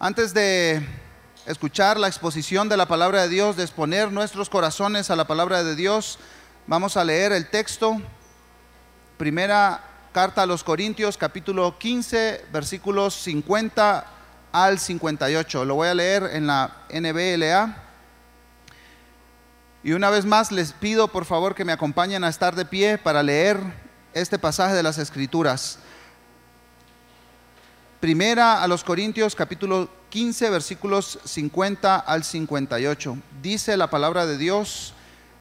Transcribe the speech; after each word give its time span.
Antes 0.00 0.32
de 0.32 0.80
escuchar 1.44 1.98
la 1.98 2.06
exposición 2.06 2.68
de 2.68 2.76
la 2.76 2.86
palabra 2.86 3.22
de 3.22 3.28
Dios, 3.28 3.56
de 3.56 3.64
exponer 3.64 4.12
nuestros 4.12 4.48
corazones 4.48 5.10
a 5.10 5.16
la 5.16 5.26
palabra 5.26 5.64
de 5.64 5.74
Dios, 5.74 6.20
vamos 6.68 6.96
a 6.96 7.02
leer 7.02 7.32
el 7.32 7.50
texto. 7.50 8.00
Primera 9.16 9.80
carta 10.12 10.42
a 10.42 10.46
los 10.46 10.62
Corintios, 10.62 11.18
capítulo 11.18 11.78
15, 11.78 12.44
versículos 12.52 13.14
50 13.14 14.06
al 14.52 14.78
58. 14.78 15.64
Lo 15.64 15.74
voy 15.74 15.88
a 15.88 15.94
leer 15.94 16.30
en 16.32 16.46
la 16.46 16.76
NBLA. 16.90 17.76
Y 19.82 19.90
una 19.94 20.10
vez 20.10 20.24
más 20.24 20.52
les 20.52 20.74
pido 20.74 21.08
por 21.08 21.24
favor 21.24 21.56
que 21.56 21.64
me 21.64 21.72
acompañen 21.72 22.22
a 22.22 22.28
estar 22.28 22.54
de 22.54 22.64
pie 22.64 22.98
para 22.98 23.24
leer 23.24 23.58
este 24.12 24.38
pasaje 24.38 24.74
de 24.74 24.84
las 24.84 24.98
Escrituras. 24.98 25.80
Primera 28.00 28.62
a 28.62 28.68
los 28.68 28.84
Corintios 28.84 29.34
capítulo 29.34 29.88
15 30.10 30.50
versículos 30.50 31.18
50 31.24 31.96
al 31.96 32.22
58. 32.22 33.18
Dice 33.42 33.76
la 33.76 33.90
palabra 33.90 34.24
de 34.24 34.38
Dios 34.38 34.94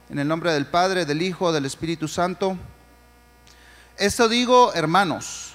en 0.10 0.18
el 0.18 0.28
nombre 0.28 0.52
del 0.52 0.66
Padre, 0.66 1.06
del 1.06 1.22
Hijo, 1.22 1.52
del 1.52 1.68
Espíritu 1.68 2.08
Santo. 2.08 2.58
Esto 3.96 4.28
digo, 4.28 4.74
hermanos, 4.74 5.54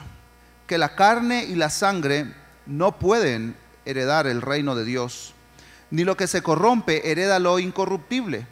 que 0.68 0.78
la 0.78 0.94
carne 0.94 1.42
y 1.42 1.56
la 1.56 1.70
sangre 1.70 2.32
no 2.66 2.96
pueden 3.00 3.56
heredar 3.84 4.28
el 4.28 4.40
reino 4.40 4.76
de 4.76 4.84
Dios, 4.84 5.34
ni 5.90 6.04
lo 6.04 6.16
que 6.16 6.28
se 6.28 6.40
corrompe 6.40 7.10
hereda 7.10 7.40
lo 7.40 7.58
incorruptible. 7.58 8.46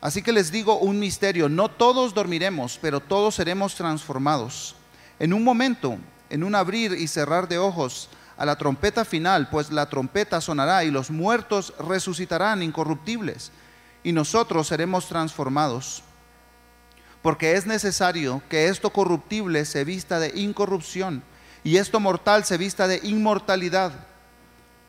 Así 0.00 0.22
que 0.22 0.32
les 0.32 0.50
digo 0.50 0.78
un 0.78 0.98
misterio, 0.98 1.50
no 1.50 1.70
todos 1.70 2.14
dormiremos, 2.14 2.78
pero 2.80 3.00
todos 3.00 3.34
seremos 3.34 3.74
transformados. 3.74 4.74
En 5.18 5.34
un 5.34 5.44
momento, 5.44 5.98
en 6.30 6.44
un 6.44 6.54
abrir 6.54 6.92
y 6.92 7.08
cerrar 7.08 7.48
de 7.48 7.58
ojos 7.58 8.08
a 8.36 8.46
la 8.46 8.56
trompeta 8.56 9.04
final, 9.04 9.50
pues 9.50 9.70
la 9.70 9.90
trompeta 9.90 10.40
sonará 10.40 10.82
y 10.84 10.90
los 10.90 11.10
muertos 11.10 11.74
resucitarán 11.78 12.62
incorruptibles 12.62 13.52
y 14.02 14.12
nosotros 14.12 14.66
seremos 14.68 15.06
transformados. 15.08 16.02
Porque 17.20 17.54
es 17.54 17.66
necesario 17.66 18.42
que 18.48 18.68
esto 18.68 18.90
corruptible 18.90 19.66
se 19.66 19.84
vista 19.84 20.18
de 20.18 20.32
incorrupción 20.34 21.22
y 21.62 21.76
esto 21.76 22.00
mortal 22.00 22.44
se 22.44 22.56
vista 22.56 22.88
de 22.88 23.00
inmortalidad. 23.02 23.92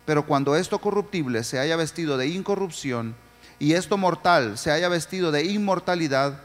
Pero 0.05 0.25
cuando 0.25 0.55
esto 0.55 0.79
corruptible 0.79 1.43
se 1.43 1.59
haya 1.59 1.75
vestido 1.75 2.17
de 2.17 2.27
incorrupción 2.27 3.15
y 3.59 3.73
esto 3.73 3.97
mortal 3.97 4.57
se 4.57 4.71
haya 4.71 4.87
vestido 4.87 5.31
de 5.31 5.43
inmortalidad, 5.43 6.39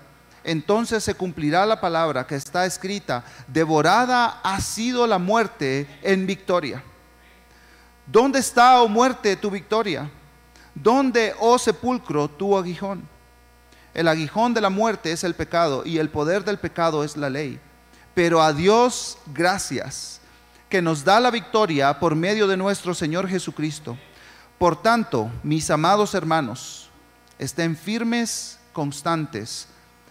entonces 0.47 1.03
se 1.03 1.15
cumplirá 1.15 1.67
la 1.67 1.81
palabra 1.81 2.25
que 2.25 2.37
está 2.37 2.65
escrita, 2.67 3.25
devorada 3.49 4.41
ha 4.45 4.61
sido 4.61 5.05
la 5.05 5.19
muerte 5.19 5.89
en 6.03 6.25
victoria. 6.25 6.85
¿Dónde 8.07 8.39
está, 8.39 8.81
oh 8.81 8.89
muerte, 8.89 9.35
tu 9.35 9.51
victoria? 9.51 10.09
¿Dónde, 10.73 11.35
oh 11.41 11.59
sepulcro, 11.59 12.29
tu 12.29 12.57
aguijón? 12.57 13.03
El 13.93 14.07
aguijón 14.07 14.55
de 14.55 14.61
la 14.61 14.71
muerte 14.71 15.11
es 15.11 15.25
el 15.25 15.35
pecado 15.35 15.83
y 15.85 15.99
el 15.99 16.11
poder 16.11 16.45
del 16.45 16.61
pecado 16.61 17.03
es 17.03 17.17
la 17.17 17.29
ley. 17.29 17.59
Pero 18.15 18.41
a 18.41 18.53
Dios 18.53 19.19
gracias, 19.27 20.21
que 20.69 20.81
nos 20.81 21.03
da 21.03 21.19
la 21.19 21.33
victoria 21.33 21.99
por 21.99 22.15
medio 22.15 22.47
de 22.47 22.57
nuestro 22.57 22.95
Señor 22.95 23.27
Jesucristo. 23.27 23.99
Por 24.59 24.81
tanto, 24.81 25.29
mis 25.43 25.71
amados 25.71 26.15
hermanos, 26.15 26.89
estén 27.37 27.77
firmes, 27.77 28.61
constantes, 28.73 29.67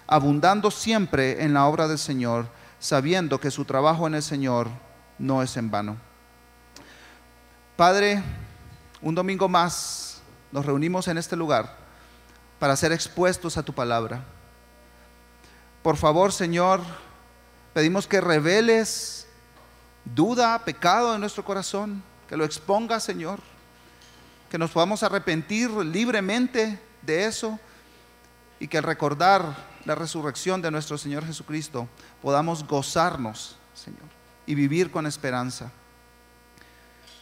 abundando 0.08 0.72
siempre 0.72 1.44
en 1.44 1.54
la 1.54 1.66
obra 1.66 1.88
del 1.88 1.98
Señor, 1.98 2.48
sabiendo 2.80 3.40
que 3.40 3.52
su 3.52 3.66
trabajo 3.66 4.08
en 4.08 4.16
el 4.16 4.24
Señor 4.24 4.70
no 5.18 5.42
es 5.42 5.58
en 5.58 5.72
vano. 5.72 5.98
Padre, 7.76 8.24
un 9.02 9.16
domingo 9.16 9.48
más 9.48 10.22
nos 10.52 10.66
reunimos 10.66 11.08
en 11.08 11.18
este 11.18 11.36
lugar 11.36 11.76
para 12.60 12.76
ser 12.76 12.92
expuestos 12.92 13.58
a 13.58 13.64
tu 13.64 13.74
palabra. 13.74 14.24
Por 15.84 15.98
favor, 15.98 16.32
Señor, 16.32 16.82
pedimos 17.74 18.08
que 18.08 18.22
reveles 18.22 19.28
duda, 20.06 20.58
pecado 20.64 21.14
en 21.14 21.22
nuestro 21.22 21.44
corazón, 21.44 22.02
que 22.30 22.38
lo 22.38 22.46
exponga, 22.46 23.00
Señor, 23.00 23.40
que 24.50 24.58
nos 24.58 24.72
podamos 24.72 25.04
arrepentir 25.04 25.70
libremente 25.72 26.80
de 27.02 27.26
eso 27.26 27.60
y 28.60 28.68
que 28.68 28.78
al 28.78 28.84
recordar 28.84 29.75
la 29.86 29.96
resurrección 29.96 30.62
de 30.62 30.72
nuestro 30.72 30.98
Señor 30.98 31.26
Jesucristo 31.26 31.88
podamos 32.22 32.68
gozarnos, 32.68 33.56
Señor, 33.74 34.02
y 34.46 34.56
vivir 34.56 34.92
con 34.92 35.06
esperanza. 35.06 35.72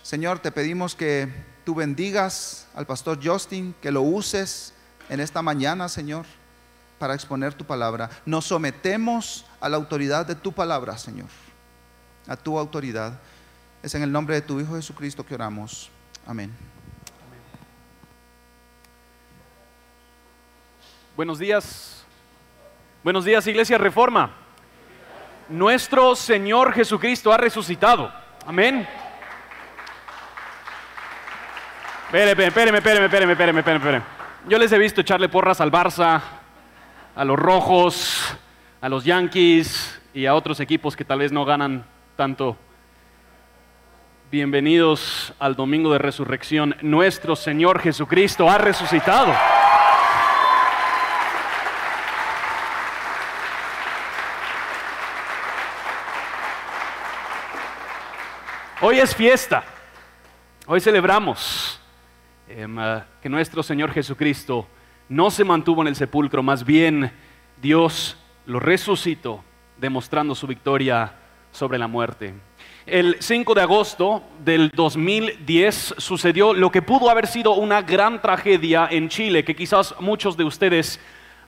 Señor, 0.02 0.40
te 0.40 0.52
pedimos 0.52 0.96
que 0.96 1.32
tú 1.66 1.76
bendigas 1.76 2.68
al 2.74 2.86
pastor 2.86 3.20
Justin, 3.22 3.76
que 3.82 3.92
lo 3.92 4.02
uses 4.02 4.74
en 5.10 5.20
esta 5.20 5.42
mañana, 5.42 5.90
Señor, 5.90 6.26
para 7.00 7.14
exponer 7.14 7.54
tu 7.54 7.66
palabra. 7.66 8.10
Nos 8.26 8.46
sometemos 8.46 9.46
a 9.60 9.70
la 9.70 9.78
autoridad 9.78 10.26
de 10.26 10.36
tu 10.36 10.54
palabra, 10.54 10.98
Señor, 10.98 11.30
a 12.28 12.38
tu 12.38 12.58
autoridad. 12.58 13.20
Es 13.82 13.94
en 13.96 14.04
el 14.04 14.12
nombre 14.12 14.36
de 14.36 14.42
tu 14.42 14.60
Hijo 14.60 14.76
Jesucristo 14.76 15.26
que 15.26 15.36
oramos. 15.36 15.90
Amén. 16.26 16.52
Buenos 21.16 21.38
días. 21.38 22.03
Buenos 23.04 23.26
días, 23.26 23.46
Iglesia 23.48 23.78
Reforma. 23.78 24.32
Nuestro 25.50 26.16
Señor 26.16 26.72
Jesucristo 26.72 27.34
ha 27.34 27.38
resucitado. 27.38 28.10
Amén. 28.48 28.88
Espéreme, 32.06 32.46
espéreme, 32.46 32.78
espéreme, 32.78 33.06
espéreme, 33.06 33.34
espéreme, 33.34 33.60
espéreme. 33.60 34.04
Yo 34.48 34.58
les 34.58 34.72
he 34.72 34.78
visto 34.78 35.02
echarle 35.02 35.28
porras 35.28 35.60
al 35.60 35.70
Barça, 35.70 36.22
a 37.14 37.26
los 37.26 37.38
Rojos, 37.38 38.38
a 38.80 38.88
los 38.88 39.04
Yankees 39.04 40.02
y 40.14 40.26
a 40.26 40.34
otros 40.34 40.62
equipos 40.62 40.96
que 40.96 41.04
tal 41.04 41.20
vez 41.20 41.34
no 41.34 41.44
ganan 41.44 41.84
tanto. 42.16 42.56
Bienvenidos 44.32 45.34
al 45.40 45.58
Domingo 45.58 45.92
de 45.92 46.00
Resurrección. 46.00 46.78
Nuestro 46.82 47.36
Señor 47.36 47.80
Jesucristo 47.80 48.50
ha 48.50 48.58
resucitado. 48.60 49.34
Hoy 58.86 59.00
es 59.00 59.16
fiesta. 59.16 59.64
Hoy 60.68 60.82
celebramos 60.82 61.80
em, 62.50 62.78
ah, 62.78 63.06
que 63.22 63.30
nuestro 63.30 63.64
Señor 63.64 63.94
Jesucristo 63.94 64.68
no 65.08 65.32
se 65.32 65.46
mantuvo 65.46 65.84
en 65.84 65.88
el 65.88 65.96
sepulcro, 65.96 66.44
más 66.44 66.66
bien 66.66 67.10
Dios 67.62 68.18
lo 68.46 68.60
resucitó, 68.60 69.42
demostrando 69.78 70.36
su 70.36 70.48
victoria 70.48 71.14
sobre 71.54 71.80
la 71.80 71.88
muerte. 71.88 72.34
El 72.86 73.16
5 73.22 73.54
de 73.54 73.62
agosto 73.62 74.22
del 74.44 74.70
2010 74.76 75.96
sucedió 75.98 76.54
lo 76.54 76.70
que 76.70 76.82
pudo 76.82 77.10
haber 77.10 77.28
sido 77.28 77.54
una 77.54 77.84
gran 77.84 78.22
tragedia 78.22 78.90
en 78.92 79.08
Chile, 79.08 79.46
que 79.46 79.56
quizás 79.56 79.96
muchos 80.02 80.36
de 80.36 80.44
ustedes 80.44 81.00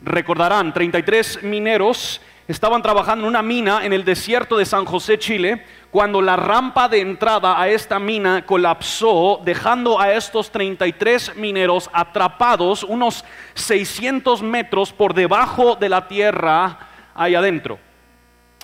recordarán. 0.02 0.74
33 0.74 1.44
mineros 1.44 2.22
estaban 2.48 2.82
trabajando 2.82 3.26
en 3.26 3.30
una 3.30 3.42
mina 3.42 3.86
en 3.86 3.92
el 3.92 4.06
desierto 4.06 4.58
de 4.58 4.66
San 4.66 4.86
José, 4.86 5.18
Chile, 5.18 5.66
cuando 5.96 6.22
la 6.22 6.36
rampa 6.36 6.90
de 6.90 7.00
entrada 7.00 7.58
a 7.58 7.70
esta 7.70 8.00
mina 8.00 8.46
colapsó, 8.46 9.40
dejando 9.46 9.98
a 9.98 10.12
estos 10.12 10.52
33 10.52 11.38
mineros 11.38 11.90
atrapados 11.94 12.84
unos 12.84 13.24
600 13.54 14.42
metros 14.42 14.92
por 14.92 15.14
debajo 15.14 15.78
de 15.78 15.88
la 15.88 16.10
tierra 16.10 16.80
ahí 17.14 17.34
adentro. 17.34 17.80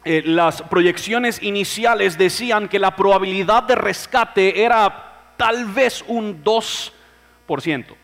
Eh, 0.03 0.23
las 0.25 0.61
proyecciones 0.63 1.41
iniciales 1.41 2.17
decían 2.17 2.67
que 2.67 2.79
la 2.79 2.97
probabilidad 2.97 3.63
de 3.63 3.75
rescate 3.75 4.65
era 4.65 5.31
tal 5.37 5.67
vez 5.67 6.03
un 6.09 6.43
2%. 6.43 7.95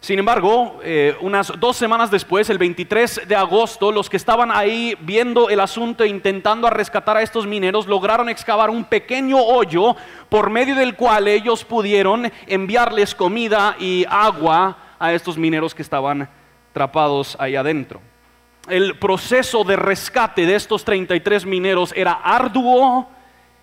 Sin 0.00 0.20
embargo, 0.20 0.78
eh, 0.84 1.16
unas 1.20 1.52
dos 1.58 1.76
semanas 1.76 2.10
después, 2.10 2.48
el 2.50 2.58
23 2.58 3.22
de 3.26 3.34
agosto, 3.34 3.90
los 3.90 4.08
que 4.08 4.16
estaban 4.16 4.50
ahí 4.52 4.96
viendo 5.00 5.50
el 5.50 5.58
asunto 5.58 6.04
e 6.04 6.08
intentando 6.08 6.70
rescatar 6.70 7.16
a 7.16 7.22
estos 7.22 7.48
mineros 7.48 7.88
lograron 7.88 8.28
excavar 8.28 8.70
un 8.70 8.84
pequeño 8.84 9.38
hoyo 9.38 9.96
por 10.28 10.50
medio 10.50 10.76
del 10.76 10.94
cual 10.94 11.26
ellos 11.26 11.64
pudieron 11.64 12.30
enviarles 12.46 13.12
comida 13.14 13.74
y 13.80 14.06
agua 14.08 14.78
a 15.00 15.12
estos 15.12 15.36
mineros 15.36 15.74
que 15.74 15.82
estaban 15.82 16.28
atrapados 16.70 17.36
ahí 17.40 17.56
adentro. 17.56 18.00
El 18.68 18.98
proceso 18.98 19.64
de 19.64 19.74
rescate 19.74 20.46
de 20.46 20.54
estos 20.54 20.84
33 20.84 21.44
mineros 21.44 21.92
era 21.96 22.12
arduo, 22.12 23.08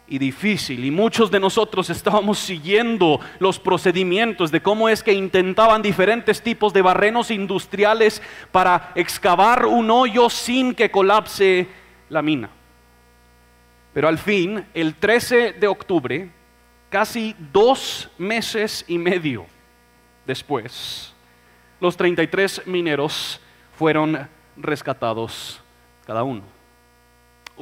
y 0.07 0.19
difícil. 0.19 0.85
Y 0.85 0.91
muchos 0.91 1.31
de 1.31 1.39
nosotros 1.39 1.89
estábamos 1.89 2.39
siguiendo 2.39 3.19
los 3.39 3.59
procedimientos 3.59 4.51
de 4.51 4.61
cómo 4.61 4.89
es 4.89 5.01
que 5.01 5.13
intentaban 5.13 5.81
diferentes 5.81 6.41
tipos 6.41 6.73
de 6.73 6.81
barrenos 6.81 7.31
industriales 7.31 8.21
para 8.51 8.91
excavar 8.95 9.65
un 9.65 9.89
hoyo 9.89 10.29
sin 10.29 10.75
que 10.75 10.91
colapse 10.91 11.67
la 12.09 12.21
mina. 12.21 12.49
Pero 13.93 14.07
al 14.07 14.17
fin, 14.17 14.65
el 14.73 14.95
13 14.95 15.53
de 15.53 15.67
octubre, 15.67 16.29
casi 16.89 17.35
dos 17.51 18.09
meses 18.17 18.85
y 18.87 18.97
medio 18.97 19.45
después, 20.25 21.13
los 21.79 21.95
33 21.97 22.67
mineros 22.67 23.39
fueron 23.77 24.27
rescatados 24.57 25.61
cada 26.05 26.23
uno. 26.23 26.54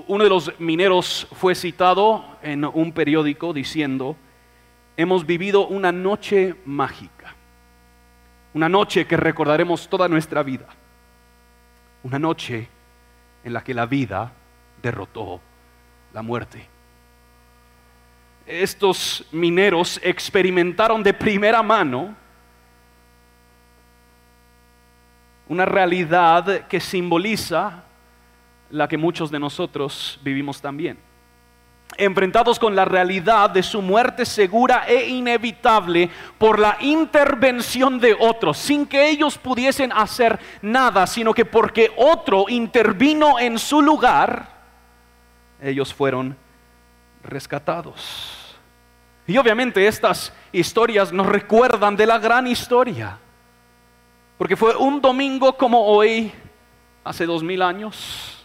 Uno 0.08 0.24
de 0.24 0.30
los 0.30 0.60
mineros 0.60 1.28
fue 1.34 1.54
citado 1.54 2.26
en 2.42 2.66
un 2.66 2.92
periódico 2.92 3.54
diciendo, 3.54 4.16
hemos 4.98 5.26
vivido 5.26 5.68
una 5.68 5.92
noche 5.92 6.56
mágica, 6.66 7.36
una 8.54 8.68
noche 8.70 9.06
que 9.06 9.18
recordaremos 9.18 9.88
toda 9.88 10.08
nuestra 10.08 10.42
vida, 10.42 10.68
una 12.04 12.18
noche 12.18 12.68
en 13.44 13.54
la 13.54 13.64
que 13.64 13.74
la 13.74 13.86
vida 13.86 14.32
derrotó 14.82 15.40
la 16.12 16.24
muerte. 16.24 16.68
Estos 18.48 19.26
mineros 19.32 20.00
experimentaron 20.04 21.04
de 21.04 21.14
primera 21.14 21.62
mano 21.62 22.16
una 25.48 25.66
realidad 25.66 26.68
que 26.68 26.80
simboliza 26.80 27.84
la 28.74 28.88
que 28.88 28.98
muchos 28.98 29.32
de 29.32 29.40
nosotros 29.40 30.20
vivimos 30.24 30.62
también. 30.62 30.98
Enfrentados 31.96 32.58
con 32.58 32.76
la 32.76 32.86
realidad 32.86 33.52
de 33.52 33.62
su 33.62 33.82
muerte 33.82 34.26
segura 34.26 34.86
e 34.88 35.08
inevitable 35.10 36.10
por 36.40 36.58
la 36.58 36.78
intervención 36.82 38.00
de 38.00 38.16
otros, 38.20 38.58
sin 38.58 38.88
que 38.88 39.10
ellos 39.10 39.38
pudiesen 39.38 39.92
hacer 39.92 40.40
nada, 40.62 41.06
sino 41.06 41.34
que 41.34 41.46
porque 41.46 41.92
otro 41.96 42.46
intervino 42.50 43.40
en 43.40 43.60
su 43.60 43.82
lugar, 43.82 44.50
ellos 45.62 45.94
fueron 45.94 46.36
rescatados. 47.24 48.58
Y 49.28 49.38
obviamente 49.38 49.88
estas 49.88 50.34
historias 50.52 51.14
nos 51.14 51.28
recuerdan 51.28 51.96
de 51.96 52.08
la 52.08 52.18
gran 52.18 52.48
historia 52.48 53.20
porque 54.38 54.58
fue 54.58 54.76
un 54.76 55.00
domingo 55.00 55.56
como 55.56 55.86
hoy, 55.86 56.32
hace 57.04 57.26
dos 57.26 57.44
mil 57.44 57.62
años, 57.62 58.43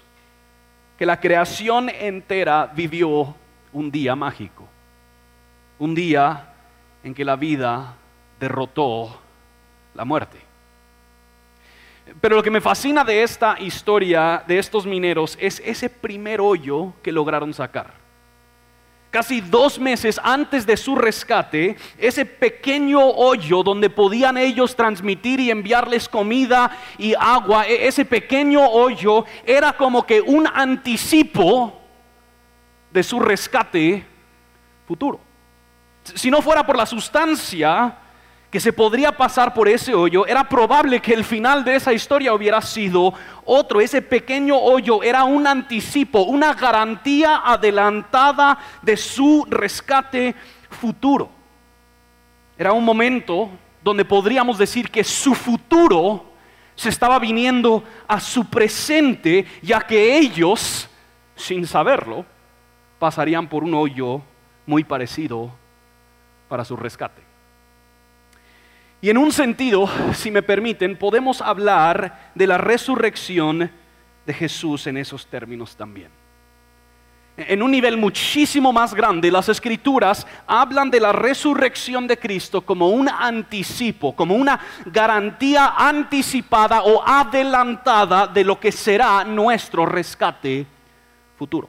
que 0.99 1.07
la 1.07 1.21
creación 1.21 1.89
entera 1.89 2.71
vivió 2.75 3.35
un 3.73 3.91
día 3.91 4.17
mágico. 4.17 4.69
Un 5.79 5.95
día 5.95 6.53
en 7.05 7.15
que 7.15 7.25
la 7.25 7.37
vida 7.37 7.95
derrotó 8.41 9.21
la 9.95 10.05
muerte. 10.05 10.39
Pero 12.21 12.37
lo 12.37 12.43
que 12.43 12.51
me 12.51 12.61
fascina 12.61 13.05
de 13.05 13.23
esta 13.23 13.61
historia 13.61 14.43
de 14.47 14.59
estos 14.59 14.87
mineros 14.87 15.39
es 15.41 15.63
ese 15.65 15.89
primer 15.89 16.41
hoyo 16.41 16.95
que 17.03 17.13
lograron 17.13 17.55
sacar 17.55 17.98
casi 19.11 19.41
dos 19.41 19.79
meses 19.79 20.21
antes 20.23 20.67
de 20.67 20.77
su 20.77 20.95
rescate, 20.95 21.77
ese 21.97 22.25
pequeño 22.25 23.01
hoyo 23.01 23.63
donde 23.63 23.91
podían 23.91 24.37
ellos 24.37 24.77
transmitir 24.77 25.41
y 25.41 25.51
enviarles 25.51 26.09
comida 26.09 26.71
y 26.99 27.15
agua, 27.19 27.67
e-, 27.67 27.87
ese 27.87 28.05
pequeño 28.05 28.65
hoyo 28.65 29.25
era 29.45 29.73
como 29.73 30.05
que 30.05 30.21
un 30.21 30.47
anticipo 30.47 31.81
de 32.91 33.03
su 33.03 33.21
rescate 33.21 34.05
futuro. 34.87 35.21
Si 36.03 36.31
no 36.31 36.41
fuera 36.41 36.65
por 36.65 36.77
la 36.77 36.87
sustancia, 36.87 37.97
que 38.51 38.61
se 38.61 38.73
podría 38.73 39.13
pasar 39.13 39.53
por 39.53 39.69
ese 39.69 39.95
hoyo, 39.95 40.27
era 40.27 40.49
probable 40.49 41.01
que 41.01 41.13
el 41.13 41.25
final 41.25 41.65
de 41.65 41.77
esa 41.77 41.93
historia 41.93 42.33
hubiera 42.33 42.63
sido 42.63 43.13
otro. 43.45 43.81
Ese 43.81 44.01
pequeño 44.01 44.57
hoyo 44.57 45.03
era 45.03 45.25
un 45.25 45.47
anticipo, 45.47 46.23
una 46.23 46.55
garantía 46.55 47.43
adelantada 47.45 48.59
de 48.81 48.97
su 48.97 49.47
rescate 49.51 50.35
futuro. 50.71 51.29
Era 52.57 52.73
un 52.73 52.85
momento 52.85 53.51
donde 53.85 54.05
podríamos 54.05 54.57
decir 54.57 54.91
que 54.91 55.05
su 55.05 55.35
futuro 55.35 56.25
se 56.75 56.89
estaba 56.89 57.19
viniendo 57.19 57.85
a 58.07 58.19
su 58.19 58.47
presente, 58.47 59.47
ya 59.61 59.81
que 59.81 60.17
ellos, 60.17 60.89
sin 61.37 61.67
saberlo, 61.67 62.25
pasarían 62.99 63.47
por 63.47 63.63
un 63.63 63.75
hoyo 63.75 64.23
muy 64.65 64.85
parecido 64.85 65.51
para 66.49 66.65
su 66.65 66.77
rescate. 66.77 67.29
Y 69.01 69.11
en 69.11 69.19
un 69.19 69.31
sentido, 69.31 69.89
si 70.13 70.31
me 70.31 70.43
permiten, 70.43 70.97
podemos 70.97 71.41
hablar 71.41 72.33
de 72.35 72.47
la 72.47 72.59
resurrección 72.59 73.71
de 74.27 74.35
Jesús 74.35 74.87
en 74.89 74.97
esos 74.97 75.27
términos 75.27 75.77
también. 75.77 76.11
En 77.37 77.63
un 77.63 77.71
nivel 77.71 77.97
muchísimo 77.97 78.73
más 78.73 78.93
grande, 78.93 79.31
las 79.31 79.49
escrituras 79.49 80.27
hablan 80.49 80.91
de 80.91 80.99
la 80.99 81.13
resurrección 81.13 82.09
de 82.09 82.19
Cristo 82.19 82.63
como 82.63 82.89
un 82.89 83.09
anticipo, 83.09 84.17
como 84.17 84.35
una 84.35 84.59
garantía 84.87 85.75
anticipada 85.77 86.83
o 86.83 87.01
adelantada 87.07 88.27
de 88.27 88.43
lo 88.43 88.59
que 88.59 88.73
será 88.73 89.23
nuestro 89.23 89.87
rescate 89.87 90.67
futuro. 91.37 91.69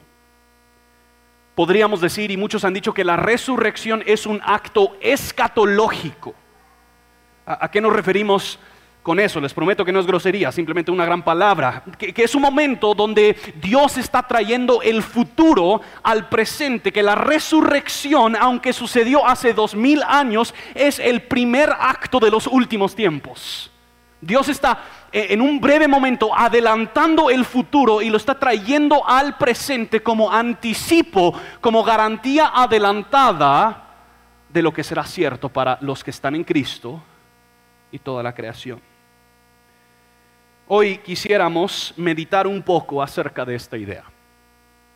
Podríamos 1.54 2.00
decir, 2.00 2.32
y 2.32 2.36
muchos 2.36 2.64
han 2.64 2.74
dicho, 2.74 2.92
que 2.92 3.04
la 3.04 3.14
resurrección 3.14 4.02
es 4.04 4.26
un 4.26 4.40
acto 4.44 4.96
escatológico 5.00 6.34
¿A, 7.58 7.68
qué 7.68 7.80
nos 7.80 7.92
referimos 7.92 8.60
con 9.02 9.18
eso? 9.18 9.40
Les 9.40 9.52
prometo 9.52 9.84
que 9.84 9.90
no 9.90 9.98
es 9.98 10.06
grosería, 10.06 10.52
simplemente 10.52 10.92
una 10.92 11.04
gran 11.04 11.22
palabra. 11.22 11.82
Que, 11.98 12.14
es 12.16 12.34
un 12.36 12.42
momento 12.42 12.94
donde 12.94 13.36
Dios 13.60 13.96
está 13.96 14.22
trayendo 14.22 14.82
el 14.82 15.02
futuro 15.02 15.80
al 16.04 16.28
presente, 16.28 16.92
que 16.92 17.02
la 17.02 17.16
resurrección, 17.16 18.36
aunque 18.36 18.72
sucedió 18.72 19.26
hace 19.26 19.52
dos 19.52 19.74
mil 19.74 20.00
años, 20.04 20.54
es 20.76 21.00
el 21.00 21.22
primer 21.22 21.70
acto 21.70 22.20
de 22.20 22.30
los 22.30 22.46
últimos 22.46 22.94
tiempos. 22.94 23.72
Dios 24.20 24.48
está 24.48 24.84
eh, 25.10 25.28
en 25.30 25.40
un 25.40 25.60
breve 25.60 25.88
momento 25.88 26.36
adelantando 26.36 27.30
el 27.30 27.44
futuro 27.44 28.00
y 28.00 28.10
lo 28.10 28.16
está 28.16 28.38
trayendo 28.38 29.08
al 29.08 29.36
presente 29.38 30.04
como 30.04 30.30
anticipo, 30.30 31.34
como 31.60 31.82
garantía 31.82 32.52
adelantada 32.54 33.88
de 34.48 34.62
lo 34.62 34.72
que 34.72 34.84
será 34.84 35.02
cierto 35.02 35.48
para 35.48 35.78
los 35.80 36.04
que 36.04 36.12
están 36.12 36.36
en 36.36 36.44
Cristo 36.44 37.02
y 37.92 37.98
toda 37.98 38.22
la 38.22 38.34
creación. 38.34 38.80
Hoy 40.68 40.98
quisiéramos 40.98 41.92
meditar 41.96 42.46
un 42.46 42.62
poco 42.62 43.02
acerca 43.02 43.44
de 43.44 43.56
esta 43.56 43.76
idea, 43.76 44.04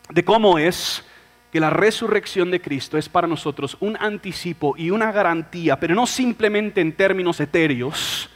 de 0.09 0.25
cómo 0.25 0.59
es 0.59 1.05
que 1.51 1.61
la 1.61 1.71
resurrección 1.71 2.51
de 2.51 2.61
Cristo 2.61 2.99
es 2.99 3.09
para 3.09 3.27
nosotros 3.27 3.77
un 3.81 3.97
anticipo 3.97 4.75
y 4.77 4.91
una 4.91 5.13
garantía, 5.13 5.79
pero 5.79 5.95
no 5.95 6.07
simplemente 6.07 6.81
en 6.81 6.93
términos 6.97 7.39
etéreos, 7.41 8.29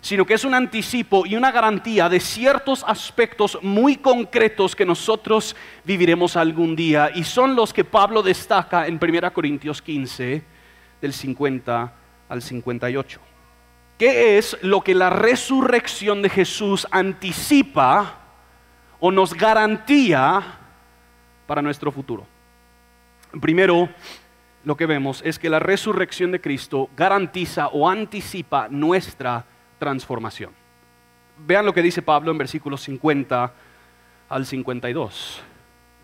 sino 0.00 0.26
que 0.26 0.34
es 0.34 0.44
un 0.44 0.54
anticipo 0.54 1.24
y 1.24 1.36
una 1.36 1.52
garantía 1.52 2.08
de 2.08 2.18
ciertos 2.18 2.84
aspectos 2.86 3.58
muy 3.62 3.96
concretos 3.96 4.74
que 4.74 4.84
nosotros 4.84 5.54
viviremos 5.84 6.36
algún 6.36 6.74
día 6.74 7.10
y 7.14 7.22
son 7.22 7.54
los 7.54 7.72
que 7.72 7.84
Pablo 7.84 8.22
destaca 8.22 8.88
en 8.88 8.98
1 9.00 9.32
Corintios 9.32 9.80
15 9.80 10.42
del 11.00 11.12
50 11.12 11.94
al 12.28 12.42
58. 12.42 13.31
¿Qué 14.02 14.36
es 14.36 14.58
lo 14.62 14.80
que 14.80 14.96
la 14.96 15.10
resurrección 15.10 16.22
de 16.22 16.28
Jesús 16.28 16.88
anticipa 16.90 18.18
o 18.98 19.12
nos 19.12 19.32
garantía 19.32 20.42
para 21.46 21.62
nuestro 21.62 21.92
futuro? 21.92 22.26
Primero, 23.40 23.88
lo 24.64 24.76
que 24.76 24.86
vemos 24.86 25.22
es 25.24 25.38
que 25.38 25.48
la 25.48 25.60
resurrección 25.60 26.32
de 26.32 26.40
Cristo 26.40 26.90
garantiza 26.96 27.68
o 27.68 27.88
anticipa 27.88 28.66
nuestra 28.68 29.44
transformación. 29.78 30.50
Vean 31.38 31.64
lo 31.64 31.72
que 31.72 31.80
dice 31.80 32.02
Pablo 32.02 32.32
en 32.32 32.38
versículos 32.38 32.80
50 32.80 33.54
al 34.28 34.46
52. 34.46 35.42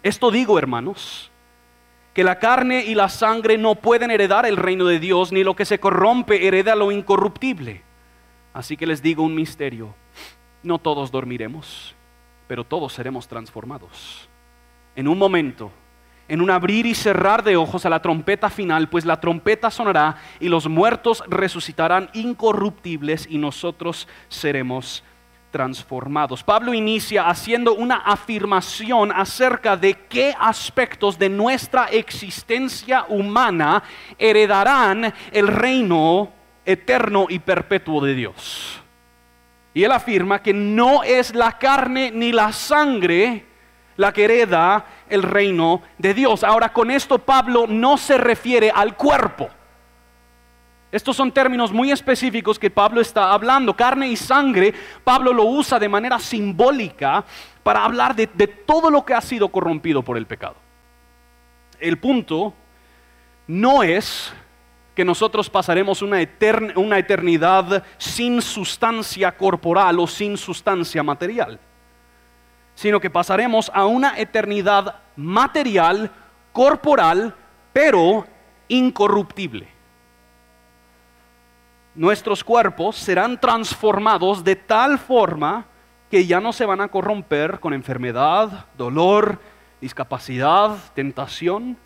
Esto 0.05 0.31
digo, 0.31 0.57
hermanos, 0.57 1.33
que 2.15 2.23
la 2.23 2.39
carne 2.39 2.85
y 2.85 2.95
la 2.95 3.09
sangre 3.09 3.59
no 3.59 3.75
pueden 3.75 4.13
heredar 4.13 4.47
el 4.47 4.57
reino 4.57 4.85
de 4.85 5.01
Dios, 5.01 5.33
ni 5.33 5.43
lo 5.43 5.57
que 5.57 5.65
se 5.65 5.81
corrompe 5.81 6.47
hereda 6.47 6.77
lo 6.77 6.93
incorruptible. 6.93 7.88
Así 8.53 8.77
que 8.77 8.87
les 8.87 9.03
digo 9.03 9.23
un 9.23 9.35
misterio. 9.35 9.95
No 10.63 10.79
todos 10.79 11.11
dormiremos, 11.11 11.95
pero 12.47 12.65
todos 12.65 12.93
seremos 12.93 13.29
transformados. 13.29 14.29
En 14.97 15.07
un 15.07 15.19
momento, 15.19 15.71
en 16.29 16.41
un 16.41 16.51
abrir 16.51 16.85
y 16.87 16.95
cerrar 16.95 17.43
de 17.43 17.57
ojos 17.57 17.87
a 17.87 17.91
la 17.91 18.03
trompeta 18.03 18.51
final, 18.51 18.89
pues 18.89 19.05
la 19.05 19.21
trompeta 19.21 19.71
sonará 19.71 20.17
y 20.41 20.49
los 20.49 20.69
muertos 20.69 21.23
resucitarán 21.29 22.11
incorruptibles 22.13 23.27
y 23.31 23.39
nosotros 23.39 24.09
seremos 24.29 25.03
transformados. 25.51 26.45
Pablo 26.45 26.75
inicia 26.75 27.29
haciendo 27.29 27.75
una 27.75 27.97
afirmación 27.97 29.13
acerca 29.13 29.77
de 29.77 29.95
qué 29.95 30.35
aspectos 30.39 31.19
de 31.19 31.29
nuestra 31.31 31.87
existencia 31.87 33.07
humana 33.09 33.83
heredarán 34.19 35.15
el 35.33 35.49
reino 35.49 36.38
eterno 36.69 37.27
y 37.31 37.39
perpetuo 37.39 38.05
de 38.05 38.15
Dios. 38.15 38.81
Y 39.73 39.85
él 39.85 39.93
afirma 39.93 40.43
que 40.43 40.53
no 40.53 41.03
es 41.03 41.35
la 41.35 41.59
carne 41.59 42.11
ni 42.13 42.31
la 42.31 42.53
sangre 42.53 43.47
la 43.97 44.13
que 44.13 44.25
hereda 44.25 44.85
el 45.09 45.23
reino 45.23 45.83
de 45.97 46.15
Dios. 46.15 46.45
Ahora 46.45 46.73
con 46.73 46.91
esto 46.91 47.19
Pablo 47.19 47.67
no 47.67 47.97
se 47.97 48.19
refiere 48.19 48.71
al 48.71 48.97
cuerpo. 48.97 49.49
Estos 50.93 51.17
son 51.17 51.33
términos 51.33 51.73
muy 51.73 51.91
específicos 51.91 52.59
que 52.59 52.71
Pablo 52.71 53.01
está 53.01 53.33
hablando. 53.33 53.75
Carne 53.75 54.09
y 54.09 54.17
sangre, 54.17 54.73
Pablo 55.05 55.33
lo 55.33 55.45
usa 55.45 55.79
de 55.79 55.89
manera 55.89 56.19
simbólica 56.19 57.25
para 57.63 57.85
hablar 57.85 58.15
de, 58.15 58.27
todo 58.27 58.91
lo 58.91 59.05
que 59.05 59.15
ha 59.15 59.21
sido 59.21 59.49
corrompido 59.49 60.03
por 60.03 60.17
el 60.17 60.27
pecado. 60.27 60.57
El 61.81 61.99
punto 61.99 62.55
no 63.47 63.83
es 63.83 64.33
que 64.99 65.05
nosotros 65.05 65.49
pasaremos 65.49 66.03
una, 66.03 66.19
una 66.75 66.99
eternidad 66.99 67.85
sin 67.99 68.43
sustancia 68.43 69.31
corporal 69.31 70.01
o 70.01 70.09
sin 70.09 70.37
sustancia 70.37 71.05
material, 71.05 71.61
sino 72.75 72.99
que 72.99 73.09
pasaremos 73.09 73.71
a 73.73 73.87
una 73.87 74.19
eternidad 74.19 74.97
material, 75.15 76.11
corporal, 76.53 77.33
pero 77.73 78.27
incorruptible 78.67 79.69
nuestros 81.95 82.43
cuerpos 82.43 82.97
serán 82.97 83.41
transformados 83.41 84.43
de 84.43 84.57
tal 84.57 84.99
forma 84.99 85.65
que 86.11 86.27
ya 86.27 86.41
no 86.41 86.53
se 86.53 86.67
van 86.67 86.81
a 86.81 86.89
corromper 86.89 87.61
con 87.61 87.73
enfermedad, 87.73 88.67
dolor, 88.77 89.41
discapacidad, 89.81 90.77
tentación. 90.95 91.77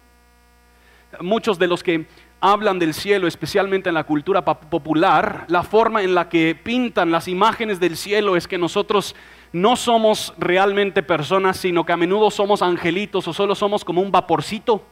Muchos 1.21 1.59
de 1.59 1.67
los 1.67 1.83
que 1.83 2.07
hablan 2.43 2.79
del 2.79 2.93
cielo, 2.93 3.27
especialmente 3.27 3.89
en 3.89 3.95
la 3.95 4.05
cultura 4.05 4.45
popular, 4.45 5.47
la 5.49 5.63
forma 5.63 6.03
en 6.03 6.15
la 6.15 6.29
que 6.29 6.55
pintan 6.55 7.11
las 7.11 7.29
imágenes 7.29 7.81
del 7.81 7.97
cielo 7.97 8.37
es 8.37 8.47
que 8.47 8.59
nosotros 8.59 9.17
no 9.53 9.77
somos 9.77 10.35
realmente 10.37 11.03
personas, 11.03 11.57
sino 11.57 11.87
que 11.87 11.93
a 11.93 11.97
menudo 11.97 12.31
somos 12.31 12.61
angelitos 12.61 13.27
o 13.29 13.33
solo 13.33 13.55
somos 13.55 13.85
como 13.85 14.03
un 14.03 14.11
vaporcito 14.11 14.85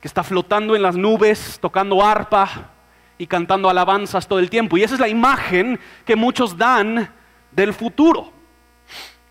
que 0.00 0.08
está 0.08 0.22
flotando 0.22 0.76
en 0.76 0.82
las 0.82 0.96
nubes, 0.96 1.58
tocando 1.60 2.04
arpa, 2.04 2.72
y 3.22 3.26
cantando 3.28 3.70
alabanzas 3.70 4.26
todo 4.26 4.40
el 4.40 4.50
tiempo. 4.50 4.76
Y 4.76 4.82
esa 4.82 4.94
es 4.94 5.00
la 5.00 5.06
imagen 5.06 5.78
que 6.04 6.16
muchos 6.16 6.56
dan 6.56 7.08
del 7.52 7.72
futuro. 7.72 8.32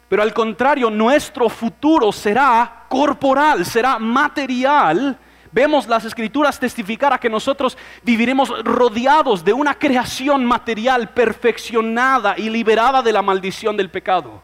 Pero 0.08 0.22
al 0.22 0.34
contrario, 0.34 0.90
nuestro 0.90 1.50
futuro 1.50 2.12
será 2.14 2.86
corporal, 2.88 3.66
será 3.66 4.00
material. 4.00 5.18
Vemos 5.52 5.88
las 5.88 6.06
escrituras 6.06 6.60
testificar 6.60 7.12
a 7.12 7.20
que 7.20 7.30
nosotros 7.30 7.78
viviremos 8.04 8.50
rodeados 8.64 9.44
de 9.44 9.52
una 9.52 9.78
creación 9.78 10.46
material 10.46 11.10
perfeccionada 11.10 12.36
y 12.38 12.50
liberada 12.50 13.02
de 13.02 13.12
la 13.12 13.22
maldición 13.22 13.76
del 13.76 13.90
pecado. 13.90 14.42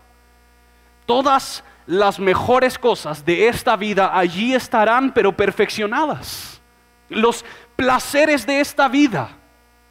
Todas 1.05 1.63
las 1.85 2.19
mejores 2.19 2.77
cosas 2.77 3.23
de 3.23 3.47
esta 3.47 3.77
vida 3.77 4.17
allí 4.17 4.53
estarán, 4.53 5.13
pero 5.13 5.31
perfeccionadas. 5.31 6.61
Los 7.07 7.45
placeres 7.77 8.45
de 8.45 8.59
esta 8.59 8.89
vida 8.89 9.29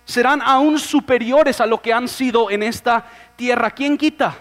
serán 0.04 0.42
aún 0.42 0.78
superiores 0.78 1.62
a 1.62 1.66
lo 1.66 1.80
que 1.80 1.94
han 1.94 2.08
sido 2.08 2.50
en 2.50 2.62
esta 2.62 3.06
tierra. 3.36 3.70
¿Quién 3.70 3.96
quita? 3.96 4.36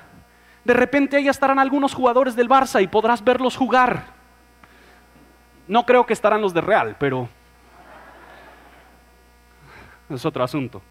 De 0.66 0.74
repente 0.74 1.16
ahí 1.16 1.30
estarán 1.30 1.60
algunos 1.60 1.94
jugadores 1.94 2.36
del 2.36 2.50
Barça 2.50 2.84
y 2.84 2.88
podrás 2.88 3.24
verlos 3.24 3.56
jugar. 3.56 4.15
No 5.68 5.86
creo 5.86 6.06
que 6.06 6.14
estarán 6.14 6.42
los 6.42 6.54
de 6.54 6.62
Real, 6.62 6.96
pero 7.00 7.28
es 10.10 10.26
otro 10.26 10.44
asunto. 10.44 10.82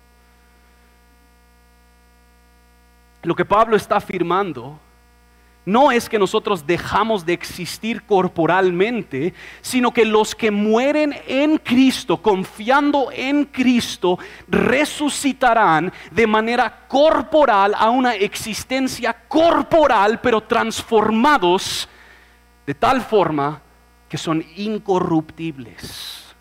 Lo 3.22 3.34
que 3.34 3.44
Pablo 3.44 3.76
está 3.76 3.96
afirmando 3.96 4.78
no 5.66 5.90
es 5.90 6.08
que 6.08 6.18
nosotros 6.18 6.66
dejamos 6.66 7.24
de 7.24 7.32
existir 7.32 8.02
corporalmente, 8.02 9.32
sino 9.62 9.92
que 9.92 10.04
los 10.04 10.34
que 10.34 10.50
mueren 10.50 11.14
en 11.26 11.56
Cristo, 11.56 12.18
confiando 12.20 13.08
en 13.12 13.46
Cristo, 13.46 14.18
resucitarán 14.46 15.90
de 16.10 16.26
manera 16.26 16.86
corporal 16.86 17.74
a 17.78 17.88
una 17.88 18.14
existencia 18.14 19.16
corporal, 19.26 20.20
pero 20.20 20.42
transformados 20.42 21.88
de 22.66 22.74
tal 22.74 23.00
forma 23.00 23.62
que 24.14 24.18
son 24.18 24.44
incorruptibles. 24.54 26.36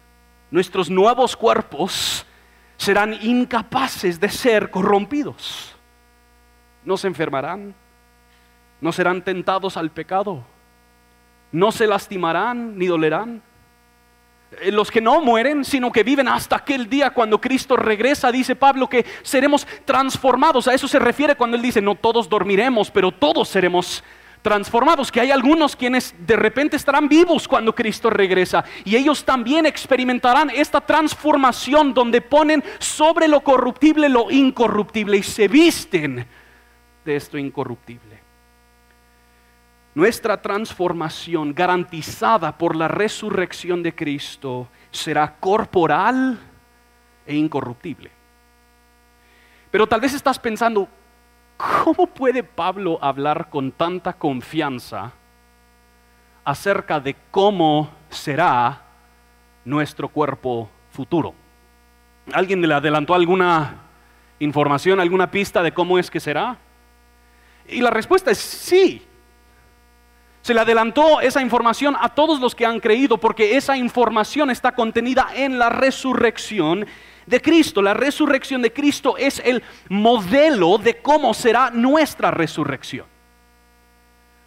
Nuestros 0.51 0.91
nuevos 0.91 1.35
cuerpos 1.35 2.23
serán 2.77 3.17
incapaces 3.23 4.19
de 4.19 4.29
ser 4.29 4.69
corrompidos. 4.69 5.73
No 6.85 6.97
se 6.97 7.07
enfermarán 7.07 7.73
no 8.79 8.91
serán 8.91 9.23
tentados 9.23 9.75
al 9.75 9.89
pecado, 9.89 10.43
no 11.51 11.71
se 11.71 11.87
lastimarán 11.87 12.77
ni 12.77 12.85
dolerán. 12.85 13.41
Eh, 14.61 14.71
los 14.71 14.91
que 14.91 15.01
no 15.01 15.21
mueren, 15.21 15.65
sino 15.65 15.91
que 15.91 16.03
viven 16.03 16.27
hasta 16.27 16.57
aquel 16.57 16.87
día 16.87 17.09
cuando 17.11 17.41
Cristo 17.41 17.75
regresa, 17.75 18.31
dice 18.31 18.55
Pablo 18.55 18.87
que 18.87 19.03
seremos 19.23 19.65
transformados. 19.85 20.67
A 20.67 20.75
eso 20.75 20.87
se 20.87 20.99
refiere 20.99 21.35
cuando 21.35 21.55
él 21.55 21.63
dice, 21.63 21.81
no 21.81 21.95
todos 21.95 22.29
dormiremos, 22.29 22.91
pero 22.91 23.11
todos 23.11 23.47
seremos 23.47 24.03
transformados, 24.03 24.22
que 25.11 25.21
hay 25.21 25.31
algunos 25.31 25.75
quienes 25.75 26.13
de 26.19 26.35
repente 26.35 26.75
estarán 26.75 27.07
vivos 27.07 27.47
cuando 27.47 27.73
Cristo 27.73 28.09
regresa 28.09 28.63
y 28.83 28.95
ellos 28.95 29.23
también 29.23 29.65
experimentarán 29.65 30.49
esta 30.49 30.81
transformación 30.81 31.93
donde 31.93 32.21
ponen 32.21 32.63
sobre 32.79 33.27
lo 33.27 33.41
corruptible 33.41 34.09
lo 34.09 34.29
incorruptible 34.29 35.17
y 35.17 35.23
se 35.23 35.47
visten 35.47 36.27
de 37.05 37.15
esto 37.15 37.37
incorruptible 37.37 38.23
nuestra 39.95 40.41
transformación 40.41 41.53
garantizada 41.53 42.57
por 42.57 42.75
la 42.75 42.87
resurrección 42.87 43.83
de 43.83 43.93
Cristo 43.93 44.67
será 44.91 45.35
corporal 45.39 46.39
e 47.25 47.35
incorruptible. 47.35 48.09
Pero 49.69 49.87
tal 49.87 50.01
vez 50.01 50.13
estás 50.13 50.39
pensando, 50.39 50.87
¿cómo 51.57 52.07
puede 52.07 52.43
Pablo 52.43 52.97
hablar 53.01 53.49
con 53.49 53.71
tanta 53.71 54.13
confianza 54.13 55.11
acerca 56.43 56.99
de 56.99 57.15
cómo 57.31 57.89
será 58.09 58.81
nuestro 59.65 60.09
cuerpo 60.09 60.69
futuro? 60.91 61.33
¿Alguien 62.31 62.61
le 62.61 62.73
adelantó 62.73 63.13
alguna 63.13 63.81
información, 64.39 64.99
alguna 64.99 65.29
pista 65.29 65.61
de 65.61 65.73
cómo 65.73 65.99
es 65.99 66.09
que 66.09 66.19
será? 66.19 66.57
Y 67.67 67.81
la 67.81 67.89
respuesta 67.89 68.31
es 68.31 68.37
sí. 68.37 69.05
Se 70.41 70.53
le 70.53 70.59
adelantó 70.59 71.21
esa 71.21 71.41
información 71.41 71.95
a 71.99 72.09
todos 72.09 72.41
los 72.41 72.53
que 72.53 72.65
han 72.65 72.81
creído 72.81 73.17
porque 73.17 73.55
esa 73.55 73.77
información 73.77 74.49
está 74.49 74.73
contenida 74.73 75.29
en 75.33 75.57
la 75.57 75.69
resurrección 75.69 76.85
de 77.25 77.41
Cristo. 77.41 77.81
La 77.81 77.93
resurrección 77.93 78.61
de 78.61 78.73
Cristo 78.73 79.17
es 79.17 79.41
el 79.43 79.63
modelo 79.89 80.77
de 80.77 80.97
cómo 80.97 81.33
será 81.33 81.69
nuestra 81.69 82.31
resurrección. 82.31 83.05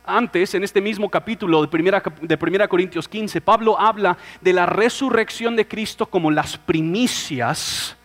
Antes, 0.04 0.54
en 0.54 0.62
este 0.62 0.80
mismo 0.80 1.11
capítulo 1.11 1.62
de 1.62 1.68
primera, 1.68 2.02
de 2.21 2.38
primera 2.38 2.68
Corintios 2.68 3.09
15, 3.09 3.40
Pablo 3.40 3.78
habla 3.78 4.16
de 4.40 4.52
la 4.52 4.64
resurrección 4.64 5.56
de 5.56 5.66
Cristo 5.66 6.06
como 6.06 6.30
las 6.30 6.56
primicias 6.56 7.97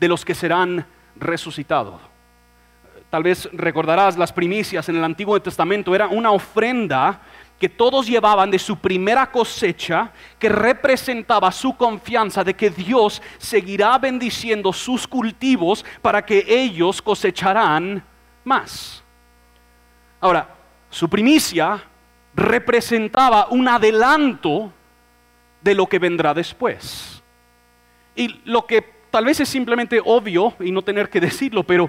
de 0.00 0.08
los 0.08 0.24
que 0.24 0.34
serán 0.34 0.86
resucitados. 1.16 2.00
Tal 3.10 3.22
vez 3.22 3.48
recordarás 3.52 4.16
las 4.16 4.32
primicias 4.32 4.88
en 4.88 4.96
el 4.96 5.04
Antiguo 5.04 5.40
Testamento, 5.40 5.94
era 5.94 6.08
una 6.08 6.32
ofrenda 6.32 7.20
que 7.58 7.68
todos 7.68 8.06
llevaban 8.06 8.50
de 8.50 8.58
su 8.58 8.76
primera 8.76 9.30
cosecha, 9.30 10.12
que 10.38 10.48
representaba 10.48 11.50
su 11.52 11.76
confianza 11.76 12.44
de 12.44 12.54
que 12.54 12.70
Dios 12.70 13.22
seguirá 13.38 13.96
bendiciendo 13.98 14.72
sus 14.72 15.06
cultivos 15.06 15.84
para 16.02 16.24
que 16.24 16.44
ellos 16.46 17.00
cosecharán 17.00 18.04
más. 18.44 19.02
Ahora, 20.20 20.48
su 20.90 21.08
primicia 21.08 21.82
representaba 22.34 23.48
un 23.50 23.68
adelanto 23.68 24.72
de 25.60 25.74
lo 25.74 25.86
que 25.86 25.98
vendrá 25.98 26.34
después. 26.34 27.22
Y 28.16 28.28
lo 28.44 28.66
que 28.66 28.82
tal 29.10 29.24
vez 29.24 29.40
es 29.40 29.48
simplemente 29.48 30.00
obvio 30.04 30.54
y 30.60 30.70
no 30.72 30.82
tener 30.82 31.08
que 31.08 31.20
decirlo, 31.28 31.62
pero 31.62 31.88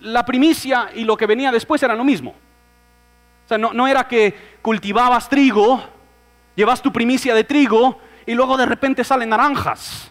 la 0.00 0.24
primicia 0.24 0.90
y 0.94 1.04
lo 1.04 1.16
que 1.16 1.26
venía 1.26 1.52
después 1.52 1.82
era 1.82 1.94
lo 1.94 2.04
mismo. 2.04 2.34
O 3.48 3.54
sea, 3.56 3.56
no, 3.56 3.88
era 3.88 4.06
que 4.06 4.58
cultivabas 4.60 5.26
trigo, 5.26 5.82
llevas 6.54 6.82
tu 6.82 6.92
primicia 6.92 7.34
de 7.34 7.44
trigo 7.44 7.98
y 8.26 8.34
luego 8.34 8.58
de 8.58 8.66
repente 8.66 9.02
salen 9.02 9.30
naranjas. 9.30 10.10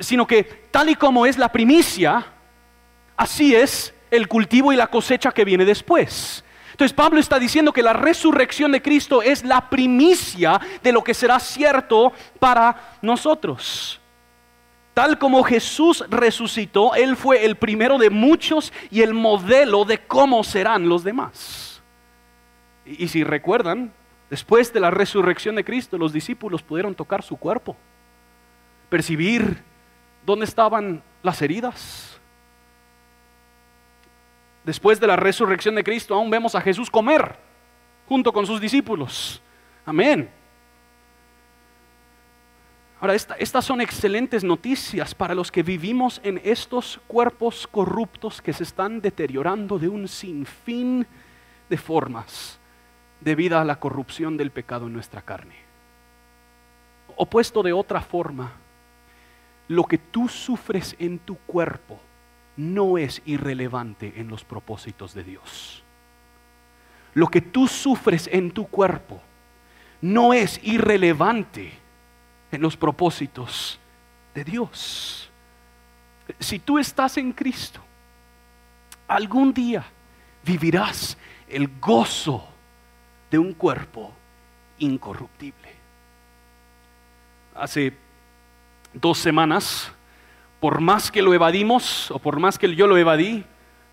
Sino 0.00 0.26
que 0.26 0.42
tal 0.70 0.88
y 0.88 0.94
como 0.94 1.26
es 1.26 1.36
la 1.36 1.52
primicia, 1.52 2.24
así 3.14 3.54
es 3.54 3.92
el 4.10 4.26
cultivo 4.26 4.72
y 4.72 4.76
la 4.76 4.86
cosecha 4.86 5.32
que 5.32 5.44
viene 5.44 5.66
después. 5.66 6.42
Entonces 6.70 6.94
Pablo 6.94 7.20
está 7.20 7.38
diciendo 7.38 7.74
que 7.74 7.82
la 7.82 7.92
resurrección 7.92 8.72
de 8.72 8.80
Cristo 8.80 9.20
es 9.20 9.44
la 9.44 9.68
primicia 9.68 10.58
de 10.82 10.92
lo 10.92 11.04
que 11.04 11.12
será 11.12 11.38
cierto 11.40 12.14
para 12.38 12.96
nosotros. 13.02 14.00
Tal 14.94 15.18
como 15.18 15.42
Jesús 15.42 16.02
resucitó, 16.08 16.94
Él 16.94 17.16
fue 17.16 17.44
el 17.44 17.56
primero 17.56 17.98
de 17.98 18.08
muchos 18.08 18.72
y 18.90 19.02
el 19.02 19.12
modelo 19.12 19.84
de 19.84 19.98
cómo 20.06 20.42
serán 20.42 20.88
los 20.88 21.04
demás. 21.04 21.71
Y, 22.84 23.08
si 23.08 23.22
recuerdan, 23.22 23.92
después 24.28 24.72
de 24.72 24.80
la 24.80 24.90
resurrección 24.90 25.54
de 25.54 25.64
Cristo, 25.64 25.98
los 25.98 26.12
discípulos 26.12 26.62
pudieron 26.62 26.94
tocar 26.94 27.22
su 27.22 27.36
cuerpo, 27.36 27.76
percibir 28.88 29.62
dónde 30.26 30.44
estaban 30.44 31.02
las 31.22 31.40
heridas. 31.42 32.18
Después 34.64 35.00
de 35.00 35.06
la 35.06 35.16
resurrección 35.16 35.74
de 35.74 35.84
Cristo, 35.84 36.14
aún 36.14 36.30
vemos 36.30 36.54
a 36.54 36.60
Jesús 36.60 36.90
comer 36.90 37.36
junto 38.08 38.32
con 38.32 38.46
sus 38.46 38.60
discípulos. 38.60 39.40
Amén. 39.84 40.28
Ahora, 43.00 43.14
estas 43.14 43.64
son 43.64 43.80
excelentes 43.80 44.44
noticias 44.44 45.12
para 45.12 45.34
los 45.34 45.50
que 45.50 45.64
vivimos 45.64 46.20
en 46.22 46.40
estos 46.44 47.00
cuerpos 47.08 47.66
corruptos 47.66 48.40
que 48.40 48.52
se 48.52 48.62
están 48.62 49.00
deteriorando 49.00 49.76
de 49.76 49.88
un 49.88 50.06
sinfín 50.06 51.04
de 51.68 51.76
formas 51.76 52.60
debido 53.22 53.58
a 53.58 53.64
la 53.64 53.78
corrupción 53.78 54.36
del 54.36 54.50
pecado 54.50 54.86
en 54.86 54.92
nuestra 54.92 55.22
carne. 55.22 55.54
Opuesto 57.16 57.62
de 57.62 57.72
otra 57.72 58.00
forma, 58.00 58.52
lo 59.68 59.84
que 59.84 59.98
tú 59.98 60.28
sufres 60.28 60.96
en 60.98 61.18
tu 61.18 61.36
cuerpo 61.36 62.00
no 62.56 62.98
es 62.98 63.22
irrelevante 63.24 64.14
en 64.16 64.28
los 64.28 64.44
propósitos 64.44 65.14
de 65.14 65.24
Dios. 65.24 65.82
Lo 67.14 67.28
que 67.28 67.40
tú 67.40 67.68
sufres 67.68 68.28
en 68.32 68.50
tu 68.50 68.66
cuerpo 68.66 69.20
no 70.00 70.32
es 70.32 70.60
irrelevante 70.62 71.72
en 72.50 72.60
los 72.60 72.76
propósitos 72.76 73.78
de 74.34 74.44
Dios. 74.44 75.30
Si 76.38 76.58
tú 76.58 76.78
estás 76.78 77.16
en 77.18 77.32
Cristo, 77.32 77.80
algún 79.06 79.52
día 79.52 79.84
vivirás 80.44 81.16
el 81.48 81.68
gozo 81.80 82.51
de 83.32 83.38
un 83.38 83.54
cuerpo 83.54 84.12
incorruptible. 84.78 85.70
Hace 87.56 87.94
dos 88.92 89.18
semanas, 89.18 89.90
por 90.60 90.80
más 90.80 91.10
que 91.10 91.22
lo 91.22 91.34
evadimos 91.34 92.10
o 92.10 92.18
por 92.18 92.38
más 92.38 92.58
que 92.58 92.76
yo 92.76 92.86
lo 92.86 92.96
evadí, 92.96 93.44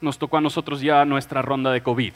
nos 0.01 0.19
tocó 0.19 0.37
a 0.37 0.41
nosotros 0.41 0.81
ya 0.81 1.05
nuestra 1.05 1.41
ronda 1.41 1.71
de 1.71 1.81
COVID. 1.81 2.13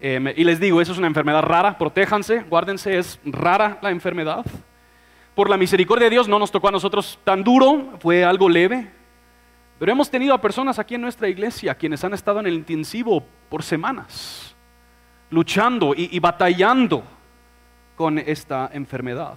Em, 0.00 0.28
y 0.36 0.44
les 0.44 0.58
digo, 0.58 0.80
eso 0.80 0.92
es 0.92 0.98
una 0.98 1.06
enfermedad 1.06 1.42
rara, 1.42 1.78
protéjanse, 1.78 2.40
guárdense, 2.42 2.98
es 2.98 3.20
rara 3.24 3.78
la 3.80 3.90
enfermedad. 3.90 4.44
Por 5.36 5.48
la 5.48 5.56
misericordia 5.56 6.06
de 6.06 6.10
Dios 6.10 6.28
no 6.28 6.40
nos 6.40 6.50
tocó 6.50 6.68
a 6.68 6.72
nosotros 6.72 7.20
tan 7.24 7.44
duro, 7.44 7.94
fue 8.00 8.24
algo 8.24 8.48
leve. 8.48 8.90
Pero 9.78 9.92
hemos 9.92 10.10
tenido 10.10 10.34
a 10.34 10.40
personas 10.40 10.78
aquí 10.78 10.96
en 10.96 11.02
nuestra 11.02 11.28
iglesia 11.28 11.74
quienes 11.74 12.02
han 12.04 12.14
estado 12.14 12.40
en 12.40 12.46
el 12.46 12.54
intensivo 12.54 13.24
por 13.48 13.62
semanas, 13.62 14.53
luchando 15.30 15.94
y, 15.96 16.18
batallando 16.18 17.02
con 17.96 18.18
esta 18.18 18.70
enfermedad. 18.72 19.36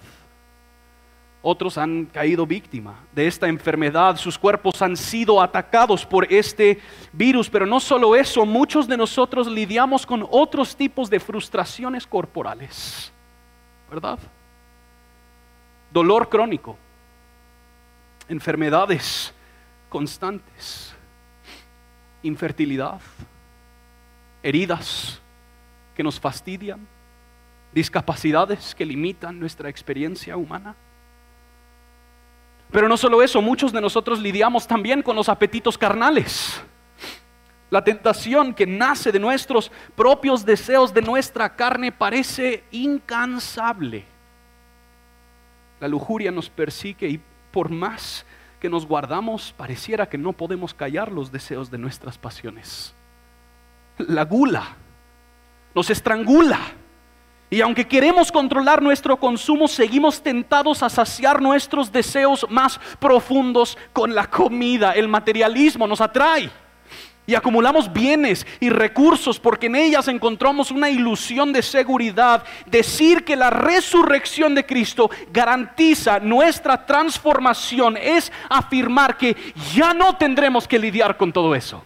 Otros 1.40 1.78
han 1.78 2.06
caído 2.06 2.46
víctima 2.46 2.96
de 3.12 3.26
esta 3.26 3.46
enfermedad, 3.46 4.16
sus 4.16 4.36
cuerpos 4.36 4.82
han 4.82 4.96
sido 4.96 5.40
atacados 5.40 6.04
por 6.04 6.30
este 6.32 6.80
virus, 7.12 7.48
pero 7.48 7.64
no 7.64 7.78
solo 7.78 8.16
eso, 8.16 8.44
muchos 8.44 8.88
de 8.88 8.96
nosotros 8.96 9.46
lidiamos 9.46 10.04
con 10.04 10.26
otros 10.30 10.74
tipos 10.76 11.08
de 11.08 11.20
frustraciones 11.20 12.06
corporales, 12.06 13.12
¿verdad? 13.88 14.18
dolor 15.90 16.28
crónico, 16.28 16.76
enfermedades 18.28 19.32
constantes, 19.88 20.94
infertilidad, 22.22 23.00
heridas 24.42 25.20
que 25.98 26.02
nos 26.02 26.18
fastidian, 26.18 26.88
discapacidades 27.74 28.74
que 28.74 28.86
limitan 28.86 29.38
nuestra 29.38 29.68
experiencia 29.68 30.38
humana. 30.38 30.74
Pero 32.70 32.88
no 32.88 32.96
solo 32.96 33.22
eso, 33.22 33.42
muchos 33.42 33.70
de 33.70 33.82
nosotros 33.82 34.18
lidiamos 34.18 34.66
también 34.66 35.02
con 35.02 35.14
los 35.14 35.28
apetitos 35.28 35.76
carnales. 35.76 36.62
La 37.68 37.84
tentación 37.84 38.54
que 38.54 38.66
nace 38.66 39.12
de 39.12 39.18
nuestros 39.18 39.70
propios 39.94 40.46
deseos 40.46 40.94
de 40.94 41.02
nuestra 41.02 41.54
carne 41.54 41.92
parece 41.92 42.64
incansable 42.70 44.06
la 45.80 45.88
lujuria 45.88 46.30
nos 46.30 46.50
persigue 46.50 47.08
y 47.08 47.20
por 47.52 47.70
más 47.70 48.24
que 48.60 48.68
nos 48.68 48.86
guardamos, 48.86 49.54
pareciera 49.56 50.08
que 50.08 50.18
no 50.18 50.32
podemos 50.32 50.74
callar 50.74 51.12
los 51.12 51.30
deseos 51.30 51.70
de 51.70 51.78
nuestras 51.78 52.18
pasiones. 52.18 52.94
La 53.98 54.24
gula 54.24 54.76
nos 55.78 55.90
estrangula. 55.90 56.58
Y 57.50 57.60
aunque 57.60 57.86
queremos 57.86 58.32
controlar 58.32 58.82
nuestro 58.82 59.16
consumo, 59.16 59.68
seguimos 59.68 60.20
tentados 60.20 60.82
a 60.82 60.88
saciar 60.88 61.40
nuestros 61.40 61.92
deseos 61.92 62.44
más 62.50 62.80
profundos 62.98 63.78
con 63.92 64.12
la 64.12 64.28
comida. 64.28 64.92
El 64.92 65.06
materialismo 65.06 65.86
nos 65.86 66.00
atrae 66.00 66.50
y 67.28 67.36
acumulamos 67.36 67.92
bienes 67.92 68.44
y 68.58 68.70
recursos 68.70 69.38
porque 69.38 69.66
en 69.66 69.76
ellas 69.76 70.08
encontramos 70.08 70.72
una 70.72 70.90
ilusión 70.90 71.52
de 71.52 71.62
seguridad. 71.62 72.42
Decir 72.66 73.24
que 73.24 73.36
la 73.36 73.50
resurrección 73.50 74.56
de 74.56 74.66
Cristo 74.66 75.08
garantiza 75.32 76.18
nuestra 76.18 76.86
transformación 76.86 77.96
es 77.96 78.32
afirmar 78.50 79.16
que 79.16 79.36
ya 79.74 79.94
no 79.94 80.16
tendremos 80.16 80.66
que 80.66 80.80
lidiar 80.80 81.16
con 81.16 81.32
todo 81.32 81.54
eso. 81.54 81.84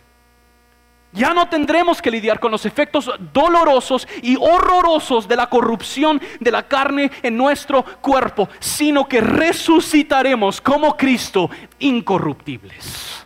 Ya 1.13 1.35
no 1.35 1.49
tendremos 1.49 2.01
que 2.01 2.11
lidiar 2.11 2.41
con 2.41 2.51
los 2.51 2.65
efectos 2.65 3.11
dolorosos 3.33 4.09
y 4.23 4.37
horrorosos 4.37 5.29
de 5.29 5.37
la 5.37 5.49
corrupción 5.49 6.21
de 6.41 6.51
la 6.51 6.67
carne 6.67 7.11
en 7.23 7.37
nuestro 7.37 7.85
cuerpo, 8.01 8.49
sino 8.59 9.07
que 9.07 9.21
resucitaremos 9.21 10.61
como 10.61 10.97
Cristo 10.97 11.51
incorruptibles 11.79 13.23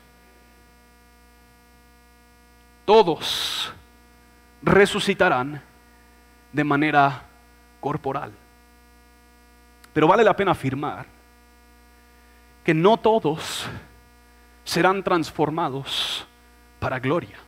todos 2.86 3.72
resucitarán 4.62 5.60
de 6.52 6.64
manera 6.64 7.24
corporal. 7.80 8.32
Pero 9.92 10.08
vale 10.08 10.24
la 10.24 10.34
pena 10.34 10.52
afirmar 10.52 11.04
que 12.64 12.72
no 12.72 12.96
todos 12.96 13.66
serán 14.64 15.02
transformados 15.02 16.26
para 16.78 16.98
gloria. 16.98 17.38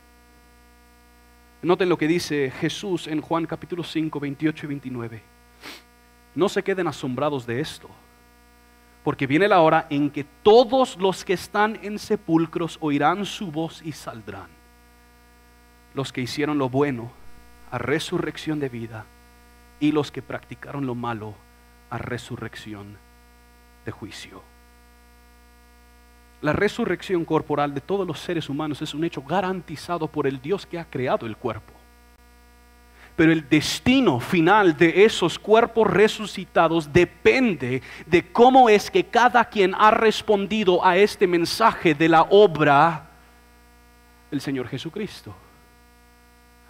Noten 1.61 1.89
lo 1.89 1.97
que 1.97 2.07
dice 2.07 2.51
Jesús 2.51 3.07
en 3.07 3.19
Juan 3.19 3.45
capítulo 3.45 3.83
5, 3.83 4.19
28 4.19 4.65
y 4.65 4.69
29. 4.69 5.21
No 6.35 6.47
se 6.47 6.63
queden 6.63 6.87
asombrados 6.87 7.45
de 7.45 7.59
esto, 7.59 7.89
porque 9.03 9.27
viene 9.27 9.47
la 9.47 9.59
hora 9.59 9.85
en 9.89 10.09
que 10.09 10.23
todos 10.23 10.95
los 10.97 11.25
que 11.25 11.33
están 11.33 11.77
en 11.81 11.99
sepulcros 11.99 12.77
oirán 12.79 13.25
su 13.25 13.51
voz 13.51 13.81
y 13.83 13.91
saldrán 13.91 14.47
los 15.93 16.13
que 16.13 16.21
hicieron 16.21 16.57
lo 16.57 16.69
bueno 16.69 17.11
a 17.71 17.77
resurrección 17.77 18.59
de 18.59 18.69
vida 18.69 19.05
y 19.79 19.91
los 19.91 20.11
que 20.11 20.21
practicaron 20.21 20.85
lo 20.85 20.95
malo 20.95 21.33
a 21.89 21.97
resurrección 21.97 22.97
de 23.85 23.91
juicio. 23.91 24.43
La 26.41 26.53
resurrección 26.53 27.25
corporal 27.25 27.73
de 27.73 27.81
todos 27.81 28.07
los 28.07 28.19
seres 28.19 28.49
humanos 28.49 28.81
es 28.81 28.93
un 28.93 29.03
hecho 29.03 29.21
garantizado 29.21 30.07
por 30.07 30.25
el 30.25 30.41
Dios 30.41 30.65
que 30.65 30.79
ha 30.79 30.85
creado 30.85 31.25
el 31.25 31.35
cuerpo. 31.35 31.73
Pero 33.15 33.33
el 33.33 33.49
destino 33.49 34.21
final 34.21 34.77
de 34.77 35.03
esos 35.03 35.37
cuerpos 35.37 35.85
resucitados 35.87 36.91
depende 36.93 37.81
de 38.05 38.31
cómo 38.31 38.69
es 38.69 38.89
que 38.89 39.03
cada 39.03 39.43
quien 39.43 39.75
ha 39.75 39.91
respondido 39.91 40.85
a 40.85 40.95
este 40.95 41.27
mensaje 41.27 41.93
de 41.93 42.07
la 42.07 42.21
obra 42.23 43.09
del 44.31 44.39
Señor 44.39 44.69
Jesucristo 44.69 45.35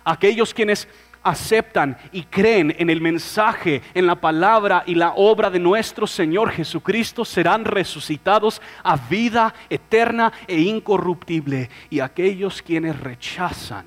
aquellos 0.09 0.53
quienes 0.53 0.87
aceptan 1.29 1.97
y 2.11 2.23
creen 2.23 2.75
en 2.77 2.89
el 2.89 3.01
mensaje, 3.01 3.81
en 3.93 4.07
la 4.07 4.15
palabra 4.15 4.83
y 4.85 4.95
la 4.95 5.13
obra 5.15 5.49
de 5.49 5.59
nuestro 5.59 6.07
Señor 6.07 6.51
Jesucristo 6.51 7.23
serán 7.23 7.65
resucitados 7.65 8.61
a 8.83 8.97
vida 8.97 9.53
eterna 9.69 10.33
e 10.47 10.59
incorruptible. 10.59 11.69
Y 11.89 11.99
aquellos 11.99 12.61
quienes 12.61 12.99
rechazan 12.99 13.85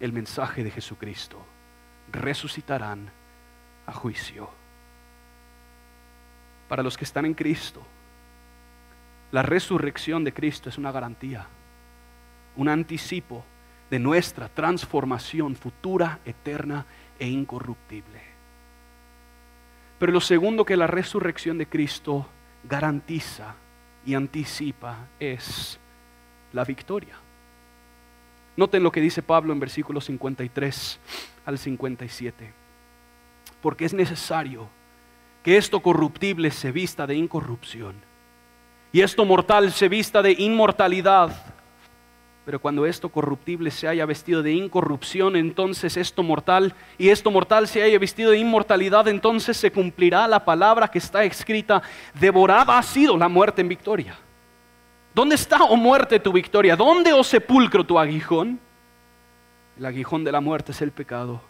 el 0.00 0.12
mensaje 0.12 0.62
de 0.62 0.70
Jesucristo 0.70 1.44
resucitarán 2.12 3.10
a 3.86 3.92
juicio. 3.92 4.50
Para 6.68 6.82
los 6.82 6.96
que 6.96 7.04
están 7.04 7.24
en 7.24 7.34
Cristo, 7.34 7.82
la 9.32 9.42
resurrección 9.42 10.24
de 10.24 10.32
Cristo 10.32 10.68
es 10.68 10.78
una 10.78 10.92
garantía, 10.92 11.46
un 12.56 12.68
anticipo 12.68 13.44
de 13.90 13.98
nuestra 13.98 14.48
transformación 14.48 15.56
futura, 15.56 16.20
eterna 16.24 16.86
e 17.18 17.28
incorruptible. 17.28 18.20
Pero 19.98 20.12
lo 20.12 20.20
segundo 20.20 20.64
que 20.64 20.76
la 20.76 20.86
resurrección 20.86 21.58
de 21.58 21.66
Cristo 21.66 22.26
garantiza 22.68 23.54
y 24.04 24.14
anticipa 24.14 25.06
es 25.18 25.78
la 26.52 26.64
victoria. 26.64 27.16
Noten 28.56 28.82
lo 28.82 28.92
que 28.92 29.00
dice 29.00 29.22
Pablo 29.22 29.52
en 29.52 29.60
versículos 29.60 30.04
53 30.04 31.00
al 31.46 31.58
57. 31.58 32.52
Porque 33.60 33.84
es 33.84 33.94
necesario 33.94 34.68
que 35.42 35.56
esto 35.56 35.80
corruptible 35.80 36.50
se 36.50 36.72
vista 36.72 37.06
de 37.06 37.16
incorrupción 37.16 37.94
y 38.92 39.00
esto 39.00 39.24
mortal 39.24 39.72
se 39.72 39.88
vista 39.88 40.22
de 40.22 40.32
inmortalidad. 40.32 41.53
Pero 42.44 42.60
cuando 42.60 42.84
esto 42.84 43.08
corruptible 43.08 43.70
se 43.70 43.88
haya 43.88 44.04
vestido 44.04 44.42
de 44.42 44.52
incorrupción, 44.52 45.34
entonces 45.34 45.96
esto 45.96 46.22
mortal, 46.22 46.74
y 46.98 47.08
esto 47.08 47.30
mortal 47.30 47.66
se 47.66 47.82
haya 47.82 47.98
vestido 47.98 48.32
de 48.32 48.38
inmortalidad, 48.38 49.08
entonces 49.08 49.56
se 49.56 49.72
cumplirá 49.72 50.28
la 50.28 50.44
palabra 50.44 50.88
que 50.88 50.98
está 50.98 51.24
escrita, 51.24 51.82
devorada 52.12 52.76
ha 52.76 52.82
sido 52.82 53.16
la 53.16 53.28
muerte 53.28 53.62
en 53.62 53.68
victoria. 53.68 54.18
¿Dónde 55.14 55.36
está, 55.36 55.62
oh 55.62 55.76
muerte, 55.76 56.20
tu 56.20 56.32
victoria? 56.32 56.76
¿Dónde, 56.76 57.12
oh 57.12 57.24
sepulcro, 57.24 57.84
tu 57.84 57.98
aguijón? 57.98 58.60
El 59.78 59.86
aguijón 59.86 60.24
de 60.24 60.32
la 60.32 60.40
muerte 60.40 60.72
es 60.72 60.82
el 60.82 60.90
pecado 60.90 61.40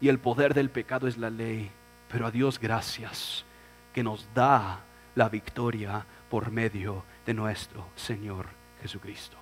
y 0.00 0.08
el 0.08 0.18
poder 0.18 0.54
del 0.54 0.70
pecado 0.70 1.06
es 1.06 1.18
la 1.18 1.28
ley. 1.28 1.70
Pero 2.08 2.26
a 2.26 2.30
Dios 2.30 2.58
gracias 2.58 3.44
que 3.92 4.02
nos 4.02 4.28
da 4.32 4.80
la 5.14 5.28
victoria 5.28 6.06
por 6.28 6.50
medio 6.50 7.04
de 7.26 7.34
nuestro 7.34 7.84
Señor 7.96 8.46
Jesucristo. 8.80 9.39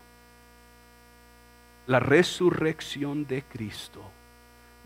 La 1.88 2.00
resurrección 2.00 3.26
de 3.26 3.44
Cristo 3.44 4.02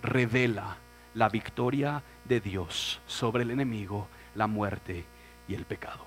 revela 0.05 0.77
la 1.15 1.29
victoria 1.29 2.01
de 2.25 2.41
Dios 2.41 3.01
sobre 3.09 3.43
el 3.43 3.51
enemigo, 3.51 4.07
la 4.37 4.47
muerte 4.47 5.05
y 5.49 5.55
el 5.55 5.65
pecado. 5.65 6.07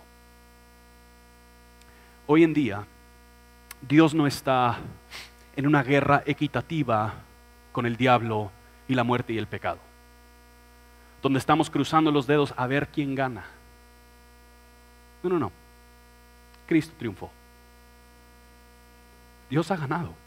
Hoy 2.28 2.46
en 2.46 2.54
día, 2.54 2.86
Dios 3.82 4.14
no 4.14 4.26
está 4.26 4.78
en 5.58 5.68
una 5.68 5.84
guerra 5.84 6.24
equitativa 6.26 7.16
con 7.74 7.86
el 7.86 7.98
diablo 7.98 8.50
y 8.88 8.96
la 8.96 9.04
muerte 9.04 9.34
y 9.34 9.38
el 9.38 9.48
pecado, 9.48 9.80
donde 11.22 11.40
estamos 11.40 11.70
cruzando 11.70 12.10
los 12.10 12.26
dedos 12.26 12.54
a 12.56 12.68
ver 12.68 12.88
quién 12.88 13.16
gana. 13.16 13.44
No, 15.24 15.30
no, 15.30 15.40
no. 15.40 15.52
Cristo 16.66 16.96
triunfó. 16.98 17.30
Dios 19.50 19.70
ha 19.72 19.76
ganado. 19.76 20.25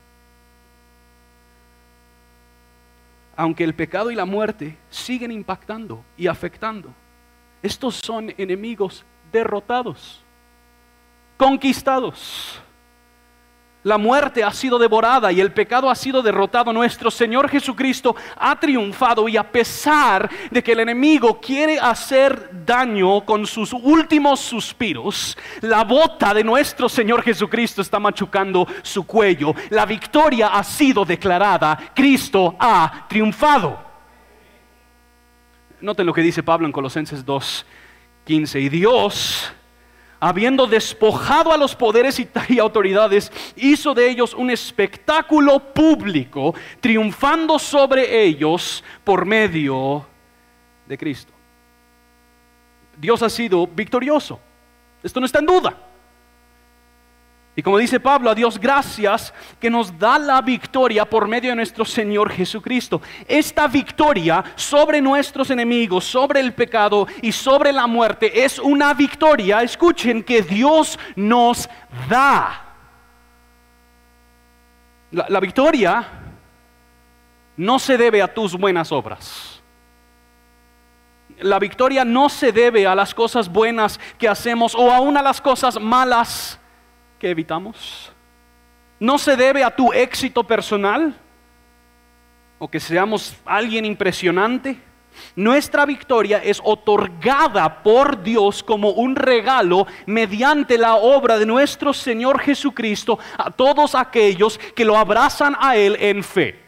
Aunque 3.38 3.62
el 3.62 3.72
pecado 3.72 4.10
y 4.10 4.16
la 4.16 4.24
muerte 4.24 4.76
siguen 4.90 5.30
impactando 5.30 6.04
y 6.16 6.26
afectando, 6.26 6.92
estos 7.62 7.94
son 7.94 8.34
enemigos 8.36 9.04
derrotados 9.30 10.24
conquistados. 11.36 12.60
La 13.88 13.96
muerte 13.96 14.44
ha 14.44 14.52
sido 14.52 14.78
devorada 14.78 15.32
y 15.32 15.40
el 15.40 15.50
pecado 15.50 15.88
ha 15.88 15.94
sido 15.94 16.20
derrotado. 16.20 16.74
Nuestro 16.74 17.10
Señor 17.10 17.48
Jesucristo 17.48 18.14
ha 18.36 18.60
triunfado 18.60 19.26
y 19.30 19.38
a 19.38 19.50
pesar 19.50 20.28
de 20.50 20.62
que 20.62 20.72
el 20.72 20.80
enemigo 20.80 21.40
quiere 21.40 21.80
hacer 21.80 22.50
daño 22.66 23.24
con 23.24 23.46
sus 23.46 23.72
últimos 23.72 24.40
suspiros, 24.40 25.38
la 25.62 25.84
bota 25.84 26.34
de 26.34 26.44
nuestro 26.44 26.86
Señor 26.86 27.22
Jesucristo 27.22 27.80
está 27.80 27.98
machucando 27.98 28.68
su 28.82 29.06
cuello. 29.06 29.54
La 29.70 29.86
victoria 29.86 30.48
ha 30.48 30.62
sido 30.62 31.06
declarada. 31.06 31.78
Cristo 31.94 32.56
ha 32.60 33.06
triunfado. 33.08 33.82
Noten 35.80 36.04
lo 36.04 36.12
que 36.12 36.20
dice 36.20 36.42
Pablo 36.42 36.66
en 36.66 36.72
Colosenses 36.72 37.24
2:15. 37.24 38.60
Y 38.60 38.68
Dios 38.68 39.50
habiendo 40.20 40.66
despojado 40.66 41.52
a 41.52 41.56
los 41.56 41.74
poderes 41.74 42.20
y, 42.48 42.58
autoridades, 42.58 43.32
hizo 43.56 43.94
de 43.94 44.10
ellos 44.10 44.34
un 44.34 44.50
espectáculo 44.50 45.58
público, 45.60 46.54
triunfando 46.80 47.58
sobre 47.58 48.24
ellos 48.24 48.82
por 49.04 49.24
medio 49.24 50.06
de 50.86 50.98
Cristo. 50.98 51.32
Dios 52.96 53.22
ha 53.22 53.30
sido 53.30 53.66
victorioso. 53.66 54.40
Esto 55.02 55.20
no 55.20 55.26
está 55.26 55.38
en 55.38 55.46
duda. 55.46 55.87
Y 57.58 57.62
como 57.64 57.78
dice 57.78 57.98
Pablo, 57.98 58.30
a 58.30 58.36
Dios 58.36 58.56
gracias 58.56 59.34
que 59.58 59.68
nos 59.68 59.98
da 59.98 60.16
la 60.16 60.40
victoria 60.40 61.04
por 61.04 61.26
medio 61.26 61.50
de 61.50 61.56
nuestro 61.56 61.84
Señor 61.84 62.30
Jesucristo. 62.30 63.02
Esta 63.26 63.66
victoria 63.66 64.44
sobre 64.54 65.00
nuestros 65.00 65.50
enemigos, 65.50 66.04
sobre 66.04 66.38
el 66.38 66.54
pecado 66.54 67.08
y 67.20 67.32
sobre 67.32 67.72
la 67.72 67.88
muerte 67.88 68.44
es 68.44 68.60
una 68.60 68.94
victoria, 68.94 69.60
escuchen, 69.64 70.22
que 70.22 70.42
Dios 70.42 71.00
nos 71.16 71.68
da. 72.08 72.64
La, 75.10 75.40
victoria 75.40 76.06
no 77.56 77.80
se 77.80 77.98
debe 77.98 78.22
a 78.22 78.32
tus 78.32 78.56
buenas 78.56 78.92
obras. 78.92 79.60
La 81.40 81.58
victoria 81.58 82.04
no 82.04 82.28
se 82.28 82.52
debe 82.52 82.86
a 82.86 82.94
las 82.94 83.12
cosas 83.12 83.48
buenas 83.48 83.98
que 84.16 84.28
hacemos 84.28 84.76
o 84.76 84.92
aún 84.92 85.16
a 85.16 85.22
las 85.22 85.40
cosas 85.40 85.80
malas 85.80 86.60
que 87.18 87.30
evitamos? 87.30 88.12
¿No 89.00 89.18
se 89.18 89.36
debe 89.36 89.62
a 89.64 89.74
tu 89.74 89.92
éxito 89.92 90.44
personal? 90.44 91.14
¿O 92.58 92.68
que 92.68 92.80
seamos 92.80 93.36
alguien 93.44 93.84
impresionante? 93.84 94.78
Nuestra 95.34 95.84
victoria 95.84 96.38
es 96.38 96.60
otorgada 96.62 97.82
por 97.82 98.22
Dios 98.22 98.62
como 98.62 98.90
un 98.90 99.16
regalo 99.16 99.86
mediante 100.06 100.78
la 100.78 100.94
obra 100.94 101.38
de 101.38 101.46
nuestro 101.46 101.92
Señor 101.92 102.40
Jesucristo 102.40 103.18
a 103.36 103.50
todos 103.50 103.94
aquellos 103.94 104.58
que 104.58 104.84
lo 104.84 104.96
abrazan 104.96 105.56
a 105.60 105.76
Él 105.76 105.96
en 106.00 106.22
fe. 106.22 106.60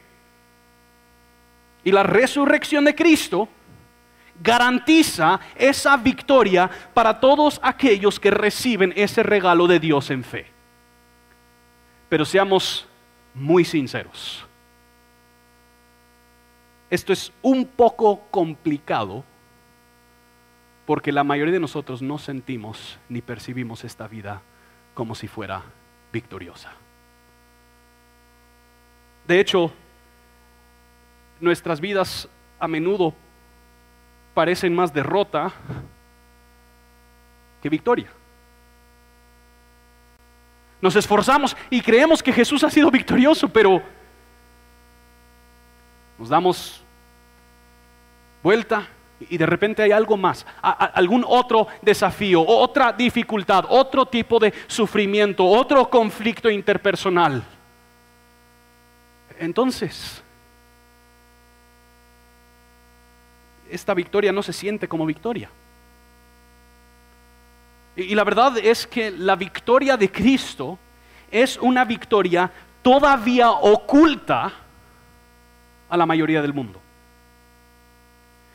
Y 1.84 1.92
la 1.92 2.02
resurrección 2.02 2.84
de 2.84 2.94
Cristo 2.94 3.48
garantiza 4.40 5.40
esa 5.54 5.96
victoria 5.96 6.70
para 6.94 7.20
todos 7.20 7.60
aquellos 7.62 8.18
que 8.18 8.30
reciben 8.30 8.92
ese 8.96 9.22
regalo 9.22 9.66
de 9.66 9.78
Dios 9.78 10.10
en 10.10 10.24
fe. 10.24 10.46
Pero 12.08 12.24
seamos 12.24 12.86
muy 13.34 13.64
sinceros. 13.64 14.44
Esto 16.88 17.12
es 17.12 17.32
un 17.42 17.66
poco 17.66 18.22
complicado 18.30 19.24
porque 20.86 21.12
la 21.12 21.22
mayoría 21.22 21.52
de 21.52 21.60
nosotros 21.60 22.02
no 22.02 22.18
sentimos 22.18 22.98
ni 23.08 23.20
percibimos 23.20 23.84
esta 23.84 24.08
vida 24.08 24.42
como 24.94 25.14
si 25.14 25.28
fuera 25.28 25.62
victoriosa. 26.12 26.72
De 29.28 29.38
hecho, 29.38 29.70
nuestras 31.38 31.80
vidas 31.80 32.28
a 32.58 32.66
menudo 32.66 33.14
parecen 34.34 34.74
más 34.74 34.92
derrota 34.92 35.52
que 37.62 37.68
victoria. 37.68 38.08
Nos 40.80 40.96
esforzamos 40.96 41.56
y 41.68 41.80
creemos 41.80 42.22
que 42.22 42.32
Jesús 42.32 42.64
ha 42.64 42.70
sido 42.70 42.90
victorioso, 42.90 43.48
pero 43.48 43.82
nos 46.18 46.28
damos 46.28 46.82
vuelta 48.42 48.86
y 49.28 49.36
de 49.36 49.44
repente 49.44 49.82
hay 49.82 49.92
algo 49.92 50.16
más, 50.16 50.46
algún 50.62 51.24
otro 51.26 51.66
desafío, 51.82 52.42
otra 52.46 52.92
dificultad, 52.92 53.66
otro 53.68 54.06
tipo 54.06 54.38
de 54.38 54.54
sufrimiento, 54.66 55.44
otro 55.44 55.90
conflicto 55.90 56.48
interpersonal. 56.48 57.42
Entonces, 59.38 60.22
esta 63.70 63.94
victoria 63.94 64.32
no 64.32 64.42
se 64.42 64.52
siente 64.52 64.88
como 64.88 65.06
victoria. 65.06 65.50
Y, 67.96 68.14
la 68.14 68.24
verdad 68.24 68.56
es 68.58 68.86
que 68.86 69.10
la 69.10 69.36
victoria 69.36 69.96
de 69.96 70.10
Cristo 70.10 70.78
es 71.30 71.58
una 71.58 71.84
victoria 71.84 72.50
todavía 72.82 73.50
oculta 73.50 74.52
a 75.88 75.96
la 75.96 76.06
mayoría 76.06 76.40
del 76.40 76.54
mundo. 76.54 76.80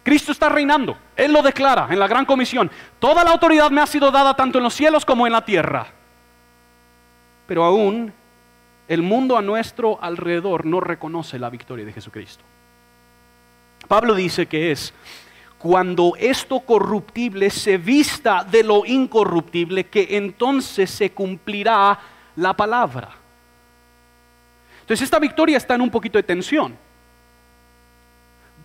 Cristo 0.04 0.32
está 0.32 0.49
reinando, 0.49 0.97
Él 1.15 1.34
lo 1.34 1.41
declara 1.41 1.88
en 1.89 1.99
la 1.99 2.08
gran 2.08 2.25
comisión. 2.25 2.69
Toda 2.99 3.23
la 3.23 3.32
autoridad 3.32 3.71
me 3.71 3.82
ha 3.82 3.88
sido 3.88 4.12
dada 4.12 4.36
tanto 4.36 4.60
en 4.60 4.63
los 4.63 4.73
cielos 4.73 5.04
como 5.04 5.25
en 5.25 5.34
la 5.34 5.43
tierra. 5.43 5.88
Pero 7.47 7.63
aún 7.63 8.13
el 8.88 9.01
mundo 9.01 9.38
a 9.38 9.41
nuestro 9.41 10.01
alrededor 10.01 10.65
no 10.65 10.80
reconoce 10.80 11.39
la 11.39 11.49
victoria 11.49 11.86
de 11.86 11.93
Jesucristo. 11.93 12.43
Pablo 13.88 14.15
dice 14.15 14.45
que 14.45 14.71
es 14.71 14.93
cuando 15.58 16.13
esto 16.17 16.60
corruptible 16.60 17.50
se 17.50 17.78
vista 17.78 18.43
de 18.43 18.63
lo 18.63 18.86
incorruptible, 18.86 19.88
que 19.88 20.08
entonces 20.12 20.91
se 20.91 21.12
cumplirá 21.12 22.00
la 22.36 22.54
palabra. 22.54 23.10
Entonces 24.82 25.04
esta 25.04 25.17
victoria 25.17 25.58
está 25.58 25.74
en 25.76 25.82
un 25.82 25.89
poquito 25.89 26.19
de 26.19 26.24
tensión. 26.24 26.78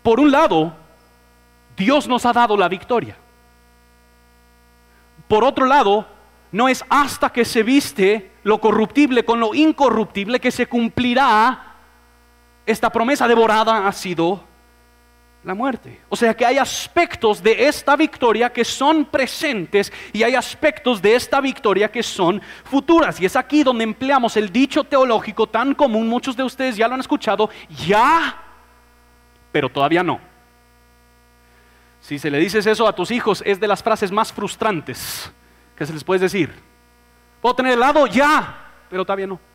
Por 0.02 0.20
un 0.20 0.30
lado, 0.30 0.76
Dios 1.76 2.06
nos 2.06 2.26
ha 2.26 2.33
dado 2.33 2.56
la 2.56 2.68
victoria. 2.68 3.16
Por 5.26 5.44
otro 5.44 5.64
lado, 5.64 6.06
no 6.52 6.68
es 6.68 6.85
hasta 6.90 7.30
que 7.30 7.44
se 7.44 7.62
viste 7.62 8.33
lo 8.42 8.61
corruptible 8.61 9.24
con 9.24 9.40
lo 9.40 9.54
incorruptible 9.54 10.40
que 10.40 10.50
se 10.50 10.66
cumplirá 10.66 11.70
esta 12.66 12.90
promesa 12.90 13.26
devorada 13.26 13.87
ha 13.87 13.92
sido 13.92 14.44
la 15.42 15.55
muerte. 15.55 16.00
O 16.09 16.16
sea 16.16 16.35
que 16.35 16.44
hay 16.44 16.59
aspectos 16.59 17.42
de 17.42 17.66
esta 17.66 17.96
victoria 17.96 18.53
que 18.53 18.64
son 18.64 19.07
presentes 19.07 19.92
y 20.12 20.22
hay 20.22 20.35
aspectos 20.35 21.00
de 21.00 21.14
esta 21.14 21.40
victoria 21.40 21.90
que 21.90 22.03
son 22.03 22.42
futuras. 22.64 23.20
Y 23.20 23.24
es 23.24 23.37
aquí 23.37 23.62
donde 23.62 23.85
empleamos 23.85 24.37
el 24.37 24.53
dicho 24.53 24.85
teológico 24.85 25.46
tan 25.46 25.74
común, 25.74 26.09
muchos 26.09 26.37
de 26.37 26.42
ustedes 26.42 26.76
ya 26.76 26.88
lo 26.88 26.94
han 26.94 27.00
escuchado, 27.00 27.48
ya, 27.87 28.42
pero 29.50 29.68
todavía 29.68 30.03
no. 30.03 30.20
Si 32.00 32.18
se 32.18 32.31
le 32.31 32.38
dices 32.38 32.66
eso 32.66 32.87
a 32.87 32.94
tus 32.94 33.11
hijos, 33.11 33.42
es 33.46 33.61
de 33.61 33.68
las 33.68 33.83
frases 33.83 34.11
más 34.11 34.33
frustrantes 34.33 35.31
que 35.76 35.87
se 35.87 35.92
les 35.92 36.05
puede 36.05 36.20
decir. 36.20 36.53
Puedo 37.40 37.55
tener 37.55 37.72
helado 37.72 38.07
ya, 38.07 38.72
pero 38.90 39.05
todavía 39.05 39.26
no. 39.26 39.49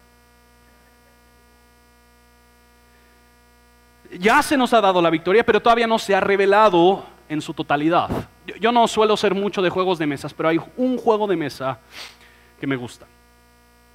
Ya 4.20 4.42
se 4.42 4.58
nos 4.58 4.74
ha 4.74 4.82
dado 4.82 5.02
la 5.02 5.10
victoria, 5.10 5.46
pero 5.46 5.62
todavía 5.62 5.88
no 5.88 6.00
se 6.00 6.16
ha 6.16 6.20
revelado 6.20 7.06
en 7.30 7.42
su 7.42 7.54
totalidad. 7.54 8.10
Yo, 8.60 8.72
no 8.72 8.88
suelo 8.88 9.18
ser 9.18 9.34
mucho 9.34 9.62
de 9.62 9.70
juegos 9.70 9.98
de 9.98 10.06
mesas, 10.06 10.34
pero 10.34 10.50
hay 10.50 10.60
un 10.78 10.98
juego 10.98 11.28
de 11.28 11.36
mesa 11.36 11.80
que 12.60 12.68
me 12.68 12.76
gusta. 12.76 13.08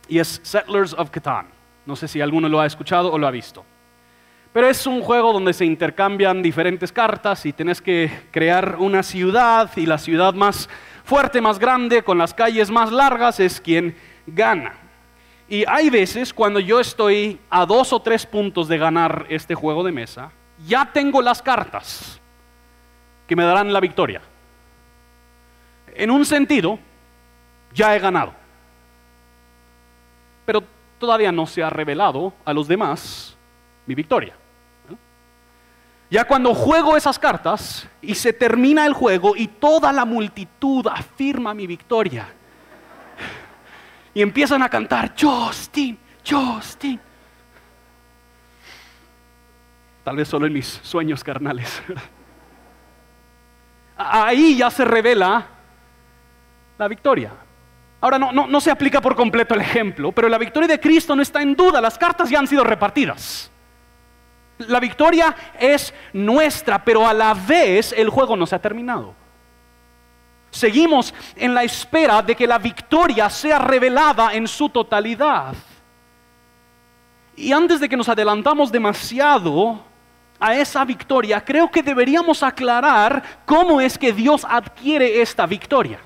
Y 0.09 0.19
es 0.19 0.41
Settlers 0.43 0.93
of 0.95 1.11
Catan. 1.11 1.47
No 1.87 1.97
sé 1.97 2.09
si 2.09 2.21
alguno 2.21 2.49
lo 2.49 2.61
ha 2.61 2.67
escuchado 2.67 3.13
o 3.13 3.19
lo 3.19 3.27
ha 3.27 3.31
visto. 3.31 3.65
Pero 4.53 4.69
es 4.69 4.85
un 4.87 5.01
juego 5.01 5.33
donde 5.33 5.53
se 5.53 5.65
intercambian 5.65 6.43
diferentes 6.43 6.91
cartas 6.91 7.47
y 7.47 7.53
tienes 7.53 7.81
que 7.81 8.11
crear 8.33 8.77
una 8.81 9.05
ciudad 9.05 9.71
y 9.77 9.87
la 9.87 9.99
ciudad 9.99 10.35
más 10.35 10.69
fuerte, 11.05 11.41
más 11.41 11.61
grande, 11.61 12.03
con 12.03 12.19
las 12.19 12.35
calles 12.35 12.71
más 12.71 12.91
largas 12.91 13.39
es 13.39 13.61
quien 13.61 13.97
gana. 14.27 14.80
Y 15.51 15.65
hay 15.67 15.91
veces 15.91 16.33
cuando 16.33 16.61
yo 16.61 16.79
estoy 16.79 17.41
a 17.51 17.67
dos 17.67 17.93
o 17.93 18.01
tres 18.01 18.25
puntos 18.25 18.69
de 18.69 18.79
ganar 18.79 19.27
este 19.29 19.57
juego 19.57 19.83
de 19.83 19.91
mesa, 19.91 20.31
ya 20.65 20.89
tengo 20.93 21.21
las 21.21 21.43
cartas 21.43 22.21
que 23.27 23.35
me 23.35 23.43
darán 23.43 23.73
la 23.73 23.81
victoria. 23.81 24.23
En 25.93 26.13
un 26.13 26.25
sentido, 26.25 26.79
ya 27.75 27.97
he 27.97 27.99
ganado. 27.99 28.33
Pero 30.47 30.63
todavía 31.01 31.33
no 31.33 31.49
se 31.49 31.65
ha 31.65 31.71
revelado 31.71 32.33
a 32.45 32.53
los 32.53 32.69
demás 32.69 33.37
mi 33.87 33.97
victoria. 33.97 34.35
Ya 36.11 36.25
cuando 36.25 36.55
juego 36.55 36.97
esas 36.97 37.19
cartas 37.19 37.89
y 38.01 38.15
se 38.15 38.33
termina 38.33 38.87
el 38.87 38.93
juego 38.93 39.35
y 39.35 39.49
toda 39.49 39.93
la 39.93 40.05
multitud 40.05 40.87
afirma 40.87 41.55
mi 41.55 41.67
victoria, 41.67 42.35
y 44.15 44.23
empiezan 44.23 44.63
a 44.63 44.69
cantar, 44.69 45.15
Justin, 45.19 45.99
Justin. 46.29 47.01
Tal 50.05 50.17
vez 50.17 50.29
solo 50.29 50.47
en 50.47 50.53
mis 50.53 50.81
sueños 50.83 51.23
carnales. 51.23 51.83
Ahí 53.97 54.57
ya 54.57 54.71
se 54.71 54.85
revela 54.85 55.47
la 56.79 56.89
victoria. 56.89 57.33
Ahora 58.01 58.19
no, 58.19 58.33
no, 58.33 58.47
no 58.47 58.61
se 58.61 58.71
aplica 58.71 59.01
por 59.01 59.15
completo 59.15 59.55
el 59.55 59.61
ejemplo, 59.61 60.11
pero 60.11 60.29
la 60.29 60.39
victoria 60.39 60.67
de 60.67 60.81
Cristo 60.81 61.15
no 61.15 61.21
está 61.21 61.43
en 61.43 61.55
duda, 61.55 61.83
las 61.83 61.99
cartas 61.99 62.31
ya 62.31 62.39
han 62.39 62.47
sido 62.47 62.65
repartidas. 62.65 63.51
La 64.57 64.81
victoria 64.81 65.37
es 65.59 65.93
nuestra, 66.13 66.83
pero 66.83 67.07
a 67.07 67.15
la 67.15 67.35
vez 67.35 67.93
el 67.93 68.09
juego 68.09 68.37
no 68.37 68.47
se 68.47 68.57
ha 68.57 68.59
terminado. 68.59 69.15
Seguimos 70.51 71.15
en 71.37 71.55
la 71.55 71.63
espera 71.63 72.23
de 72.23 72.35
que 72.35 72.47
la 72.47 72.59
victoria 72.59 73.31
sea 73.31 73.59
revelada 73.59 74.35
en 74.35 74.49
su 74.49 74.69
totalidad. 74.69 75.55
Y 77.37 77.53
antes 77.53 77.81
de 77.81 77.89
que 77.89 77.97
nos 77.97 78.09
adelantamos 78.09 78.73
demasiado 78.73 79.81
a 80.39 80.55
esa 80.55 80.85
victoria, 80.85 81.45
creo 81.45 81.71
que 81.71 81.83
deberíamos 81.83 82.43
aclarar 82.43 83.23
cómo 83.47 83.81
es 83.81 83.97
que 83.97 84.13
Dios 84.13 84.45
adquiere 84.49 85.23
esta 85.23 85.47
victoria. 85.47 86.01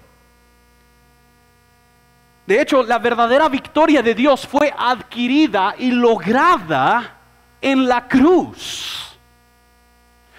De 2.47 2.61
hecho, 2.61 2.83
la 2.83 2.99
verdadera 2.99 3.49
victoria 3.49 4.03
de 4.03 4.15
Dios 4.15 4.47
fue 4.47 4.73
adquirida 4.77 5.75
y 5.79 5.91
lograda 5.91 7.15
en 7.61 7.89
la 7.89 8.07
cruz. 8.07 9.19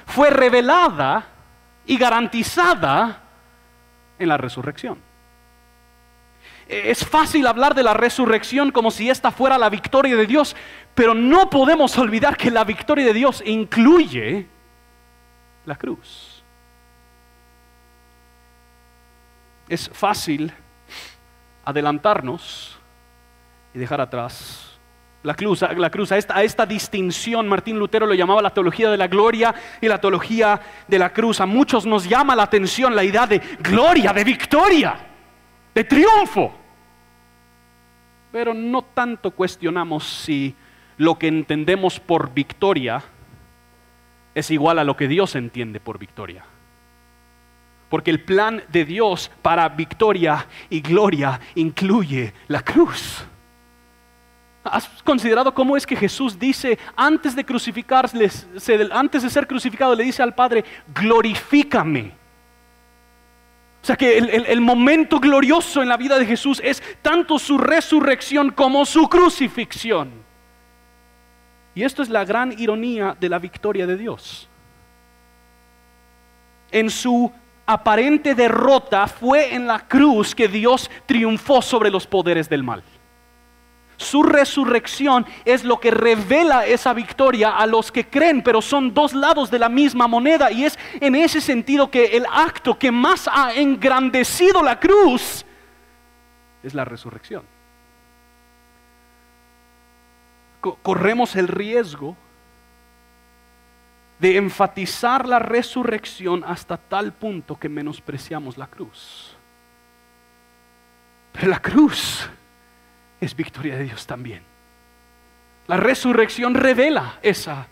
Fue 0.05 0.29
revelada 0.29 1.25
y 1.87 1.97
garantizada 1.97 3.24
en 4.19 4.29
la 4.29 4.37
resurrección. 4.37 4.97
Es 6.67 7.05
fácil 7.05 7.45
hablar 7.45 7.75
de 7.75 7.83
la 7.83 7.93
resurrección 7.93 8.71
como 8.71 8.89
si 8.89 9.09
esta 9.09 9.31
fuera 9.31 9.57
la 9.57 9.69
victoria 9.69 10.15
de 10.15 10.25
Dios, 10.25 10.55
pero 10.95 11.13
no 11.13 11.49
podemos 11.49 11.95
olvidar 11.97 12.37
que 12.37 12.49
la 12.49 12.63
victoria 12.63 13.05
de 13.05 13.13
Dios 13.13 13.43
incluye 13.45 14.47
la 15.65 15.75
cruz. 15.75 16.43
Es 19.69 19.89
fácil 19.93 20.51
adelantarnos 21.63 22.77
y 23.73 23.79
dejar 23.79 24.01
atrás 24.01 24.64
la 25.25 25.33
cruz, 25.33 25.61
la 25.61 25.89
cruz 25.89 26.11
a, 26.11 26.17
esta, 26.17 26.37
a 26.37 26.43
esta 26.43 26.67
distinción, 26.67 27.47
Martín 27.47 27.79
Lutero 27.79 28.05
lo 28.05 28.13
llamaba 28.13 28.43
la 28.43 28.51
teología 28.51 28.91
de 28.91 28.97
la 28.97 29.07
gloria 29.07 29.55
y 29.81 29.87
la 29.87 29.99
teología 29.99 30.61
de 30.87 30.99
la 30.99 31.11
cruz. 31.11 31.41
A 31.41 31.47
muchos 31.47 31.85
nos 31.85 32.07
llama 32.07 32.35
la 32.35 32.43
atención 32.43 32.95
la 32.95 33.03
idea 33.03 33.25
de 33.25 33.41
gloria, 33.59 34.13
de 34.13 34.23
victoria, 34.23 34.95
de 35.73 35.83
triunfo. 35.83 36.53
Pero 38.31 38.53
no 38.53 38.83
tanto 38.83 39.31
cuestionamos 39.31 40.03
si 40.03 40.55
lo 40.97 41.17
que 41.17 41.27
entendemos 41.27 41.99
por 41.99 42.31
victoria 42.31 43.01
es 44.35 44.51
igual 44.51 44.77
a 44.77 44.83
lo 44.83 44.95
que 44.95 45.07
Dios 45.07 45.35
entiende 45.35 45.79
por 45.79 45.97
victoria. 45.97 46.45
Porque 47.89 48.11
el 48.11 48.23
plan 48.23 48.63
de 48.67 48.85
Dios 48.85 49.31
para 49.41 49.67
victoria 49.69 50.45
y 50.69 50.81
gloria 50.81 51.39
incluye 51.55 52.31
la 52.47 52.61
cruz. 52.61 53.25
¿Has 54.65 54.87
considerado 55.03 55.53
cómo 55.53 55.77
es 55.77 55.85
que 55.85 55.95
Jesús 55.95 56.39
dice, 56.39 56.79
antes 56.95 57.35
de 57.35 57.45
crucificarse, 57.45 58.31
antes 58.91 59.21
de 59.21 59.29
ser 59.29 59.45
crucificado, 59.45 59.93
le 59.93 60.03
dice 60.03 60.23
al 60.23 60.33
Padre, 60.33 60.65
glorifícame? 60.93 62.11
O 63.83 63.85
sea 63.85 63.95
que 63.95 64.17
el, 64.17 64.61
momento 64.61 65.19
glorioso 65.19 65.83
en 65.83 65.89
la 65.89 65.97
vida 65.97 66.17
de 66.17 66.25
Jesús 66.25 66.59
es 66.63 66.81
tanto 67.03 67.37
su 67.37 67.59
resurrección 67.59 68.49
como 68.49 68.83
su 68.83 69.07
crucifixión. 69.07 70.09
Y 71.75 71.83
esto 71.83 72.01
es 72.01 72.09
la 72.09 72.25
gran 72.25 72.59
ironía 72.59 73.15
de 73.19 73.29
la 73.29 73.37
victoria 73.37 73.85
de 73.85 73.95
Dios. 73.95 74.49
En 76.71 76.89
su 76.89 77.31
aparente 77.67 78.33
derrota 78.33 79.05
fue 79.05 79.53
en 79.53 79.67
la 79.67 79.87
cruz 79.87 80.33
que 80.33 80.47
Dios 80.47 80.89
triunfó 81.05 81.61
sobre 81.61 81.91
los 81.91 82.07
poderes 82.07 82.49
del 82.49 82.63
mal. 82.63 82.83
Su 83.97 84.23
resurrección 84.23 85.25
es 85.45 85.63
lo 85.63 85.79
que 85.79 85.91
revela 85.91 86.65
esa 86.65 86.93
victoria 86.93 87.57
a 87.57 87.65
los 87.65 87.91
que 87.91 88.07
creen, 88.07 88.41
pero 88.41 88.61
son 88.61 88.93
dos 88.93 89.13
lados 89.13 89.49
de 89.49 89.59
la 89.59 89.69
misma 89.69 90.07
moneda 90.07 90.51
y 90.51 90.65
es 90.65 90.77
en 90.99 91.15
ese 91.15 91.41
sentido 91.41 91.89
que 91.89 92.17
el 92.17 92.25
acto 92.31 92.77
que 92.77 92.91
más 92.91 93.29
ha 93.31 93.53
engrandecido 93.53 94.61
la 94.61 94.79
cruz 94.79 95.45
es 96.63 96.73
la 96.73 96.83
resurrección. 96.83 97.43
Corremos 100.81 101.35
el 101.35 101.47
riesgo 101.47 102.17
de 104.19 104.37
enfatizar 104.37 105.27
la 105.27 105.39
resurrección 105.39 106.43
hasta 106.45 106.77
tal 106.77 107.13
punto 107.13 107.57
que 107.59 107.69
menospreciamos 107.69 108.57
la 108.57 108.67
cruz. 108.67 109.37
Pero 111.33 111.49
la 111.49 111.61
cruz 111.61 112.29
es 113.25 113.35
victoria 113.35 113.75
de 113.77 113.83
Dios 113.83 114.05
también. 114.05 114.43
La 115.67 115.77
resurrección 115.77 116.53
revela 116.53 117.19
esa 117.21 117.67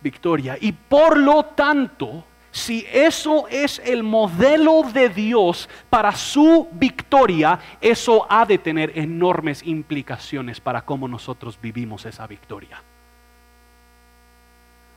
victoria 0.00 0.56
y 0.60 0.72
por 0.72 1.18
lo 1.18 1.44
tanto, 1.44 2.24
si 2.50 2.86
eso 2.92 3.48
es 3.48 3.80
el 3.84 4.02
modelo 4.02 4.84
de 4.92 5.08
Dios 5.08 5.68
para 5.90 6.12
su 6.12 6.68
victoria, 6.72 7.58
eso 7.80 8.26
ha 8.30 8.46
de 8.46 8.58
tener 8.58 8.96
enormes 8.96 9.62
implicaciones 9.64 10.60
para 10.60 10.82
cómo 10.82 11.08
nosotros 11.08 11.58
vivimos 11.60 12.06
esa 12.06 12.26
victoria. 12.26 12.82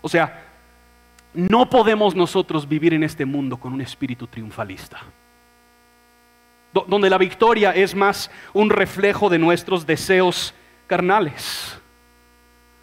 O 0.01 0.09
sea, 0.09 0.45
no 1.33 1.69
podemos 1.69 2.15
nosotros 2.15 2.67
vivir 2.67 2.93
en 2.93 3.03
este 3.03 3.25
mundo 3.25 3.57
con 3.57 3.73
un 3.73 3.81
espíritu 3.81 4.27
triunfalista 4.27 5.01
donde 6.73 7.09
la 7.09 7.17
victoria 7.17 7.71
es 7.71 7.95
más 7.95 8.31
un 8.53 8.69
reflejo 8.69 9.29
de 9.29 9.39
nuestros 9.39 9.85
deseos 9.85 10.53
carnales. 10.87 11.77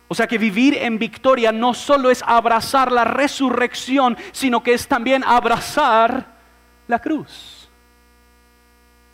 O 0.09 0.15
sea 0.15 0.27
que 0.27 0.39
vivir 0.39 0.75
en 0.75 0.99
victoria 0.99 1.53
no 1.53 1.75
solo 1.75 2.11
es 2.11 2.23
abrazar 2.27 2.91
la 2.91 3.05
resurrección, 3.05 4.17
sino 4.33 4.63
que 4.63 4.73
es 4.73 4.89
también 4.89 5.23
abrazar 5.23 6.39
la 6.87 6.99
cruz. 6.99 7.69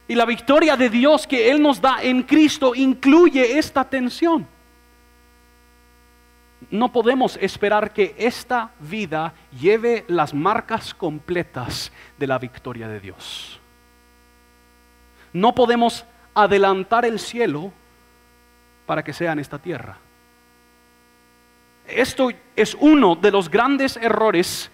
Y 0.07 0.15
la 0.15 0.25
victoria 0.25 0.77
de 0.77 0.89
Dios 0.91 1.27
que 1.27 1.51
Él 1.51 1.61
nos 1.61 1.81
da 1.81 2.03
en 2.03 2.23
Cristo 2.23 2.75
incluye 2.75 3.59
esta 3.59 3.85
tensión. 3.85 4.47
no 6.71 6.91
podemos 6.91 7.39
esperar 7.43 7.93
que 7.93 8.15
esta 8.17 8.71
vida 8.81 9.35
lleve 9.61 10.05
las 10.09 10.33
marcas 10.33 10.95
completas 10.95 11.93
de 12.19 12.27
la 12.27 12.39
victoria 12.39 12.89
de 12.89 13.01
Dios. 13.01 13.61
No 15.35 15.55
podemos 15.55 16.07
adelantar 16.33 17.05
el 17.05 17.19
cielo 17.19 17.73
para 18.87 19.03
que 19.03 19.13
sea 19.13 19.33
en 19.33 19.41
esta 19.41 19.59
tierra. 19.59 19.99
Esto 21.87 22.31
es 22.57 22.75
uno 22.81 23.15
de 23.17 23.31
los 23.31 23.51
grandes 23.51 23.97
errores 23.99 24.71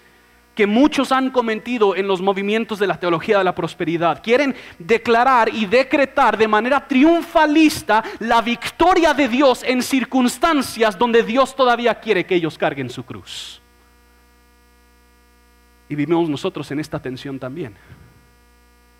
que 0.54 0.66
muchos 0.66 1.12
han 1.12 1.30
cometido 1.30 1.96
en 1.96 2.06
los 2.06 2.20
movimientos 2.20 2.78
de 2.78 2.86
la 2.86 3.00
teología 3.00 3.38
de 3.38 3.44
la 3.44 3.54
prosperidad. 3.54 4.22
Quieren 4.22 4.54
declarar 4.78 5.48
y 5.48 5.64
decretar 5.64 6.36
de 6.36 6.46
manera 6.46 6.86
triunfalista 6.86 8.04
la 8.18 8.42
victoria 8.42 9.14
de 9.14 9.28
Dios 9.28 9.62
en 9.64 9.82
circunstancias 9.82 10.98
donde 10.98 11.22
Dios 11.22 11.56
todavía 11.56 11.98
quiere 11.98 12.26
que 12.26 12.34
ellos 12.34 12.58
carguen 12.58 12.90
su 12.90 13.04
cruz. 13.04 13.62
Y 15.88 15.94
vivimos 15.94 16.28
nosotros 16.28 16.70
en 16.70 16.80
esta 16.80 17.00
tensión 17.00 17.38
también. 17.38 17.74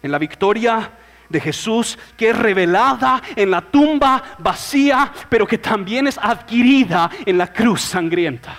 En 0.03 0.11
la 0.11 0.19
victoria 0.19 0.91
de 1.31 1.41
Jesús 1.41 1.99
que 2.17 2.31
es 2.31 2.37
revelada 2.37 3.23
en 3.35 3.51
la 3.51 3.63
tumba 3.63 4.23
vacía, 4.39 5.11
pero 5.31 5.47
que 5.47 5.57
también 5.57 6.07
es 6.07 6.19
adquirida 6.19 7.11
en 7.25 7.39
la 7.39 7.51
cruz 7.51 7.81
sangrienta. 7.81 8.55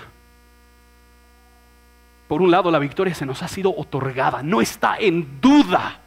Por 2.27 2.41
un 2.41 2.49
lado, 2.49 2.71
la 2.71 2.79
victoria 2.79 3.13
se 3.13 3.25
nos 3.25 3.43
ha 3.43 3.47
sido 3.47 3.75
otorgada, 3.75 4.41
no 4.41 4.61
está 4.61 4.97
en 4.97 5.39
duda. 5.41 5.99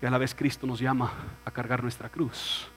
Y 0.00 0.06
a 0.06 0.10
la 0.10 0.18
vez 0.18 0.34
Cristo 0.34 0.66
nos 0.66 0.78
llama 0.78 1.12
a 1.44 1.50
cargar 1.50 1.82
nuestra 1.82 2.08
cruz. 2.08 2.68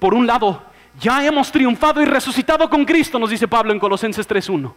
Por 0.00 0.14
un 0.14 0.26
lado, 0.26 0.64
ya 0.98 1.24
hemos 1.24 1.52
triunfado 1.52 2.02
y 2.02 2.06
resucitado 2.06 2.68
con 2.68 2.84
Cristo, 2.84 3.20
nos 3.20 3.30
dice 3.30 3.46
Pablo 3.46 3.72
en 3.72 3.78
Colosenses 3.78 4.28
3.1. 4.28 4.72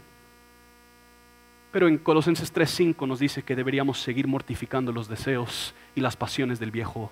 Pero 1.77 1.87
en 1.87 1.99
Colosenses 1.99 2.51
3.5 2.51 3.07
nos 3.07 3.19
dice 3.19 3.43
que 3.43 3.55
deberíamos 3.55 4.01
seguir 4.01 4.27
mortificando 4.27 4.91
los 4.91 5.07
deseos 5.07 5.75
y 5.93 6.01
las 6.01 6.17
pasiones 6.17 6.59
del 6.59 6.71
viejo 6.71 7.11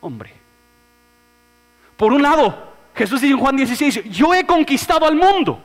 hombre. 0.00 0.32
Por 1.96 2.12
un 2.12 2.20
lado, 2.20 2.72
Jesús 2.96 3.20
dice 3.20 3.32
en 3.32 3.38
Juan 3.38 3.54
16, 3.54 4.10
yo 4.10 4.34
he 4.34 4.44
conquistado 4.44 5.06
al 5.06 5.14
mundo. 5.14 5.62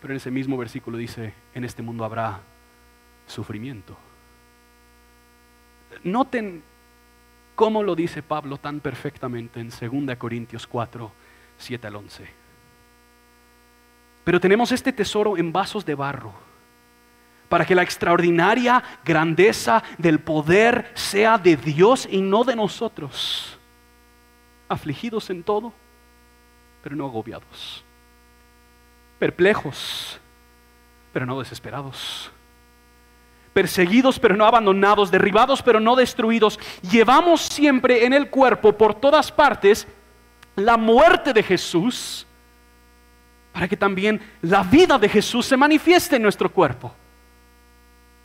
Pero 0.00 0.14
en 0.14 0.16
ese 0.16 0.30
mismo 0.30 0.56
versículo 0.56 0.96
dice, 0.96 1.34
en 1.54 1.62
este 1.62 1.82
mundo 1.82 2.06
habrá 2.06 2.40
sufrimiento. 3.26 3.94
Noten 6.04 6.62
cómo 7.54 7.82
lo 7.82 7.94
dice 7.94 8.22
Pablo 8.22 8.56
tan 8.56 8.80
perfectamente 8.80 9.60
en 9.60 9.68
2 9.68 10.16
Corintios 10.16 10.66
4, 10.66 11.12
7 11.58 11.86
al 11.86 11.96
11. 11.96 12.43
Pero 14.24 14.40
tenemos 14.40 14.72
este 14.72 14.92
tesoro 14.92 15.36
en 15.36 15.52
vasos 15.52 15.84
de 15.84 15.94
barro, 15.94 16.32
para 17.48 17.64
que 17.64 17.74
la 17.74 17.82
extraordinaria 17.82 18.82
grandeza 19.04 19.82
del 19.98 20.18
poder 20.18 20.90
sea 20.94 21.38
de 21.38 21.56
Dios 21.56 22.08
y 22.10 22.20
no 22.20 22.42
de 22.42 22.56
nosotros, 22.56 23.58
afligidos 24.68 25.30
en 25.30 25.42
todo, 25.42 25.72
pero 26.82 26.96
no 26.96 27.04
agobiados 27.04 27.84
perplejos, 29.24 30.18
pero 31.12 31.24
no 31.24 31.38
desesperados, 31.38 32.30
perseguidos, 33.54 34.18
pero 34.18 34.36
no 34.36 34.44
abandonados, 34.44 35.10
derribados, 35.10 35.62
pero 35.62 35.80
no 35.80 35.96
destruidos. 35.96 36.58
Llevamos 36.90 37.40
siempre 37.40 38.04
en 38.04 38.12
el 38.12 38.28
cuerpo, 38.28 38.76
por 38.76 38.94
todas 38.94 39.32
partes, 39.32 39.86
la 40.56 40.76
muerte 40.76 41.32
de 41.32 41.42
Jesús, 41.42 42.26
para 43.54 43.68
que 43.68 43.76
también 43.76 44.20
la 44.42 44.64
vida 44.64 44.98
de 44.98 45.08
Jesús 45.08 45.46
se 45.46 45.56
manifieste 45.56 46.16
en 46.16 46.22
nuestro 46.22 46.50
cuerpo. 46.50 46.92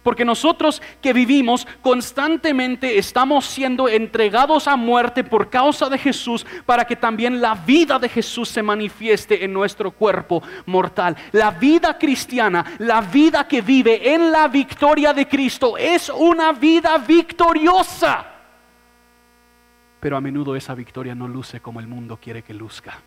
Porque 0.02 0.26
nosotros 0.26 0.82
que 1.04 1.14
vivimos 1.14 1.68
constantemente 1.82 2.98
estamos 2.98 3.46
siendo 3.46 3.88
entregados 3.88 4.68
a 4.68 4.76
muerte 4.76 5.24
por 5.24 5.52
causa 5.52 5.88
de 5.88 6.00
Jesús 6.00 6.48
para 6.66 6.86
que 6.86 6.96
también 6.96 7.42
la 7.42 7.54
vida 7.54 8.00
de 8.00 8.10
Jesús 8.10 8.50
se 8.50 8.64
manifieste 8.64 9.46
en 9.46 9.54
nuestro 9.54 9.92
cuerpo 9.92 10.42
mortal. 10.66 11.16
La 11.32 11.52
vida 11.52 11.96
cristiana, 12.00 12.66
la 12.80 13.02
vida 13.02 13.48
que 13.48 13.62
vive 13.62 14.16
en 14.16 14.32
la 14.32 14.48
victoria 14.48 15.14
de 15.14 15.28
Cristo 15.28 15.78
es 15.78 16.10
una 16.10 16.54
vida 16.54 16.98
victoriosa. 16.98 18.26
Pero 20.00 20.18
a 20.18 20.22
menudo 20.22 20.56
esa 20.56 20.74
victoria 20.74 21.14
no 21.14 21.28
luce 21.28 21.60
como 21.60 21.80
el 21.80 21.88
mundo 21.88 22.18
quiere 22.20 22.42
que 22.42 22.56
luzca. 22.56 23.00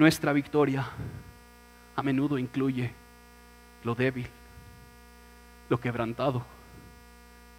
Nuestra 0.00 0.32
victoria 0.32 0.86
a 1.94 2.02
menudo 2.02 2.38
incluye 2.38 2.90
lo 3.84 3.94
débil, 3.94 4.26
lo 5.68 5.78
quebrantado, 5.78 6.42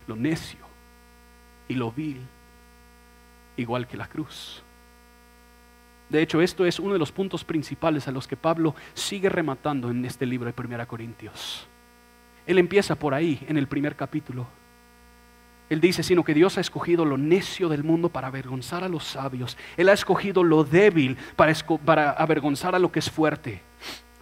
lo 0.08 0.16
necio 0.16 0.58
y 1.68 1.76
lo 1.76 1.92
vil, 1.92 2.20
igual 3.58 3.86
que 3.88 3.96
la 3.96 4.08
cruz. 4.08 4.64
De 6.10 6.20
hecho, 6.24 6.42
esto 6.42 6.66
es 6.66 6.80
uno 6.80 6.94
de 6.94 7.00
los 7.00 7.12
puntos 7.12 7.44
principales 7.44 8.08
a 8.08 8.12
los 8.12 8.28
que 8.28 8.38
Pablo 8.38 8.74
sigue 8.96 9.30
rematando 9.30 9.92
en 9.92 10.04
este 10.04 10.26
libro 10.26 10.48
de 10.48 10.54
Primera 10.54 10.88
Corintios. 10.88 11.68
Él 12.48 12.58
empieza 12.58 12.96
por 12.96 13.14
ahí, 13.14 13.46
en 13.48 13.58
el 13.58 13.68
primer 13.68 13.96
capítulo. 13.96 14.48
Él 15.72 15.80
dice, 15.80 16.04
sino 16.04 16.26
que 16.26 16.34
Dios 16.34 16.58
ha 16.58 16.62
escogido 16.62 17.06
lo 17.06 17.18
necio 17.18 17.70
del 17.70 17.86
mundo 17.86 18.10
para 18.10 18.28
avergonzar 18.28 18.84
a 18.84 18.90
los 18.90 19.06
sabios. 19.06 19.58
Él 19.78 19.88
ha 19.88 19.94
escogido 19.94 20.44
lo 20.44 20.66
débil 20.66 21.16
para, 21.38 22.12
avergonzar 22.12 22.76
a 22.76 22.80
lo 22.80 22.92
que 22.92 23.00
es 23.00 23.10
fuerte 23.10 23.62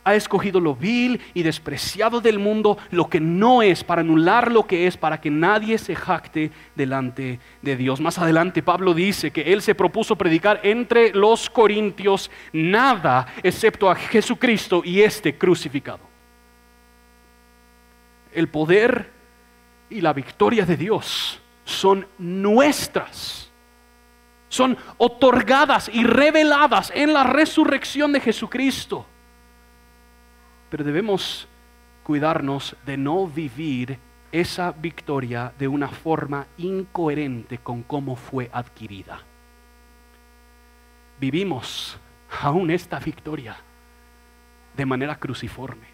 ha 0.05 0.15
escogido 0.15 0.59
lo 0.59 0.75
vil 0.75 1.21
y 1.35 1.43
despreciado 1.43 2.19
del 2.19 2.39
mundo, 2.39 2.79
lo 2.89 3.09
que 3.09 3.19
no 3.19 3.61
es, 3.61 3.83
para 3.83 4.01
anular 4.01 4.51
lo 4.51 4.65
que 4.65 4.87
es, 4.87 4.97
para 4.97 5.21
que 5.21 5.29
nadie 5.29 5.77
se 5.77 5.93
jacte 5.93 6.51
delante 6.73 7.39
de 7.61 7.75
Dios. 7.75 7.99
Más 7.99 8.17
adelante 8.17 8.63
Pablo 8.63 8.95
dice 8.95 9.29
que 9.29 9.53
él 9.53 9.61
se 9.61 9.75
propuso 9.75 10.15
predicar 10.15 10.61
entre 10.63 11.13
los 11.13 11.49
corintios 11.49 12.31
nada 12.53 13.27
excepto 13.43 13.91
a 13.91 13.95
Jesucristo 13.95 14.81
y 14.83 15.01
este 15.01 15.37
crucificado. 15.37 15.99
El 18.33 18.47
poder 18.47 19.18
y 19.89 20.01
la 20.01 20.13
victoria 20.13 20.65
de 20.65 20.77
Dios 20.77 21.39
son 21.65 22.07
nuestras. 22.17 23.49
Son 24.49 24.77
otorgadas 24.97 25.89
y 25.93 26.03
reveladas 26.03 26.91
en 26.95 27.13
la 27.13 27.23
resurrección 27.23 28.11
de 28.11 28.19
Jesucristo. 28.19 29.05
Pero 30.71 30.83
debemos 30.83 31.47
cuidarnos 32.03 32.75
de 32.85 32.97
no 32.97 33.27
vivir 33.27 33.99
esa 34.31 34.71
victoria 34.71 35.53
de 35.57 35.67
una 35.67 35.87
forma 35.87 36.47
incoherente 36.57 37.59
con 37.59 37.83
cómo 37.83 38.15
fue 38.15 38.49
adquirida. 38.51 39.19
Vivimos 41.19 41.97
aún 42.41 42.71
esta 42.71 42.99
victoria 42.99 43.57
de 44.75 44.85
manera 44.85 45.15
cruciforme, 45.15 45.87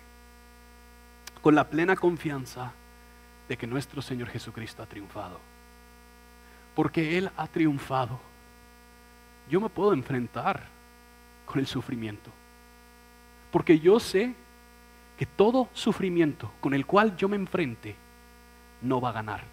con 1.41 1.55
la 1.55 1.67
plena 1.67 1.95
confianza 1.95 2.71
de 3.47 3.57
que 3.57 3.67
nuestro 3.67 4.01
Señor 4.01 4.29
Jesucristo 4.29 4.83
ha 4.83 4.85
triunfado. 4.85 5.39
Porque 6.75 7.17
Él 7.17 7.29
ha 7.37 7.47
triunfado. 7.47 8.19
Yo 9.49 9.61
me 9.61 9.69
puedo 9.69 9.93
enfrentar 9.93 10.63
con 11.45 11.59
el 11.59 11.67
sufrimiento. 11.67 12.31
Porque 13.51 13.79
yo 13.79 13.99
sé 13.99 14.33
que 15.17 15.25
todo 15.25 15.69
sufrimiento 15.73 16.51
con 16.59 16.73
el 16.73 16.85
cual 16.85 17.15
yo 17.15 17.29
me 17.29 17.35
enfrente 17.35 17.95
no 18.81 18.99
va 18.99 19.09
a 19.09 19.13
ganar. 19.13 19.43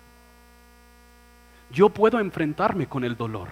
Yo 1.70 1.88
puedo 1.88 2.18
enfrentarme 2.18 2.86
con 2.86 3.04
el 3.04 3.16
dolor, 3.16 3.48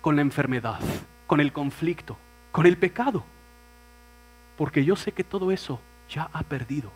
con 0.00 0.16
la 0.16 0.22
enfermedad, 0.22 0.80
con 1.26 1.40
el 1.40 1.52
conflicto, 1.52 2.16
con 2.50 2.66
el 2.66 2.76
pecado, 2.76 3.24
porque 4.56 4.84
yo 4.84 4.96
sé 4.96 5.12
que 5.12 5.24
todo 5.24 5.50
eso 5.50 5.80
ya 6.08 6.30
ha 6.32 6.42
perdido. 6.42 6.90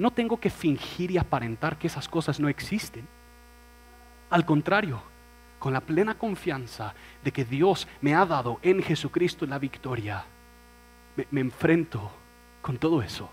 No 0.00 0.10
tengo 0.10 0.40
que 0.40 0.48
fingir 0.48 1.10
y 1.10 1.18
aparentar 1.18 1.76
que 1.76 1.86
esas 1.86 2.08
cosas 2.08 2.40
no 2.40 2.48
existen. 2.48 3.06
Al 4.30 4.46
contrario, 4.46 5.02
con 5.58 5.74
la 5.74 5.82
plena 5.82 6.16
confianza 6.16 6.94
de 7.22 7.30
que 7.32 7.44
Dios 7.44 7.86
me 8.00 8.14
ha 8.14 8.24
dado 8.24 8.60
en 8.62 8.82
Jesucristo 8.82 9.44
la 9.44 9.58
victoria, 9.58 10.24
me, 11.30 11.40
enfrento 11.42 12.10
con 12.62 12.78
todo 12.78 13.02
eso 13.02 13.28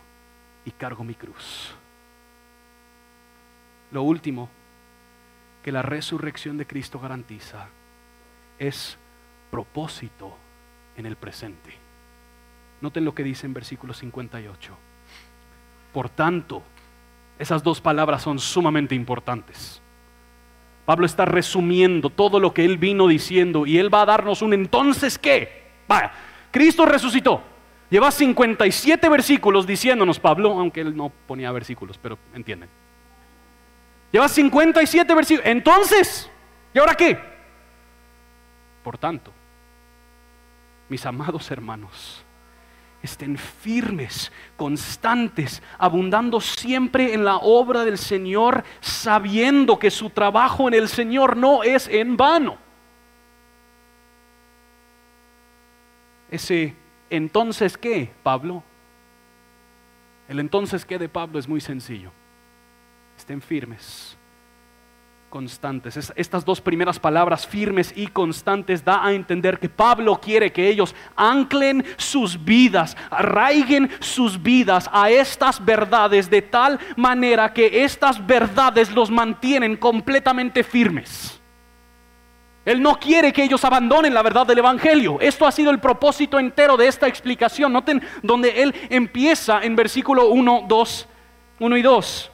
y 0.65 0.72
cargo 0.72 1.05
mi 1.05 1.15
cruz. 1.15 1.74
Lo 3.93 4.03
último 4.03 4.49
que 5.63 5.72
la 5.72 5.84
resurrección 5.84 6.57
de 6.57 6.68
Cristo 6.68 6.99
garantiza 6.99 7.70
es 8.59 8.97
propósito 9.51 10.36
en 10.97 11.05
el 11.05 11.15
presente. 11.15 11.72
Noten 12.82 13.05
lo 13.05 13.15
que 13.15 13.24
dice 13.24 13.45
en 13.45 13.53
versículo 13.53 13.93
58. 13.93 14.78
Por 15.97 16.09
tanto, 16.09 16.61
esas 17.39 17.63
dos 17.63 17.81
palabras 17.81 18.21
son 18.21 18.37
sumamente 18.37 18.93
importantes. 18.93 19.81
Pablo 20.85 21.07
está 21.07 21.25
resumiendo 21.25 22.11
todo 22.11 22.39
lo 22.39 22.53
que 22.53 22.63
él 22.63 22.77
vino 22.77 23.07
diciendo 23.07 23.65
y 23.65 23.79
él 23.79 23.91
va 23.91 24.03
a 24.03 24.05
darnos 24.05 24.43
un 24.43 24.53
entonces 24.53 25.17
qué. 25.17 25.63
Vaya, 25.87 26.11
Cristo 26.51 26.85
resucitó. 26.85 27.41
Lleva 27.89 28.11
57 28.11 29.09
versículos 29.09 29.65
diciéndonos 29.65 30.19
Pablo, 30.19 30.51
aunque 30.59 30.81
él 30.81 30.95
no 30.95 31.11
ponía 31.25 31.51
versículos, 31.51 31.97
pero 31.97 32.19
entienden. 32.35 32.69
Lleva 34.11 34.29
57 34.29 35.15
versículos. 35.15 35.49
Entonces, 35.49 36.29
¿y 36.75 36.77
ahora 36.77 36.93
qué? 36.93 37.17
Por 38.83 38.99
tanto, 38.99 39.33
mis 40.89 41.03
amados 41.07 41.49
hermanos, 41.49 42.23
estén 43.07 43.37
firmes, 43.37 44.31
constantes, 44.55 45.63
abundando 45.77 46.39
siempre 46.41 47.13
en 47.13 47.23
la 47.23 47.37
obra 47.37 47.83
del 47.83 47.97
Señor, 47.97 48.63
sabiendo 48.81 49.79
que 49.79 49.89
su 49.89 50.09
trabajo 50.09 50.67
en 50.67 50.73
el 50.73 50.87
Señor 50.87 51.37
no 51.37 51.63
es 51.63 51.87
en 51.87 52.17
vano. 52.17 52.57
Ese 56.29 56.75
entonces 57.09 57.77
qué, 57.77 58.11
Pablo? 58.21 58.61
El 60.27 60.39
entonces 60.39 60.83
qué 60.83 60.99
de 60.99 61.07
Pablo 61.07 61.39
es 61.39 61.47
muy 61.47 61.61
sencillo. 61.61 62.11
Estén 63.17 63.41
firmes, 63.41 64.16
constantes. 65.30 66.11
estas 66.15 66.45
dos 66.45 66.61
primeras 66.61 66.99
palabras, 66.99 67.45
firmes 67.45 67.93
y 67.95 68.07
constantes, 68.07 68.84
da 68.84 69.05
a 69.05 69.13
entender 69.13 69.59
que 69.59 69.69
Pablo 69.69 70.19
quiere 70.19 70.51
que 70.51 70.67
ellos 70.67 70.95
anclen 71.15 71.86
sus 71.97 72.43
vidas, 72.43 72.95
arraiguen 73.09 73.89
sus 73.99 74.41
vidas 74.41 74.89
a 74.91 75.09
estas 75.09 75.63
verdades 75.63 76.30
de 76.30 76.41
tal 76.41 76.80
manera 76.95 77.53
que 77.53 77.84
estas 77.84 78.25
verdades 78.25 78.91
los 78.91 79.11
mantienen 79.11 79.75
completamente 79.75 80.63
firmes. 80.63 81.39
Él 82.65 82.82
no 82.82 82.99
quiere 82.99 83.32
que 83.32 83.43
ellos 83.43 83.63
abandonen 83.63 84.13
la 84.13 84.21
verdad 84.21 84.45
del 84.45 84.57
Evangelio. 84.57 85.19
Esto 85.21 85.47
ha 85.47 85.53
sido 85.53 85.71
el 85.71 85.80
propósito 85.80 86.38
entero 86.38 86.75
de 86.75 86.88
esta 86.88 87.07
explicación. 87.07 87.71
Noten 87.71 88.01
donde 88.21 88.61
Él 88.61 88.75
empieza 88.89 89.61
en 89.61 89.73
versículo 89.78 90.28
1, 90.28 90.65
2, 90.67 91.07
1 91.61 91.78
y 91.78 91.82
2. 91.82 92.32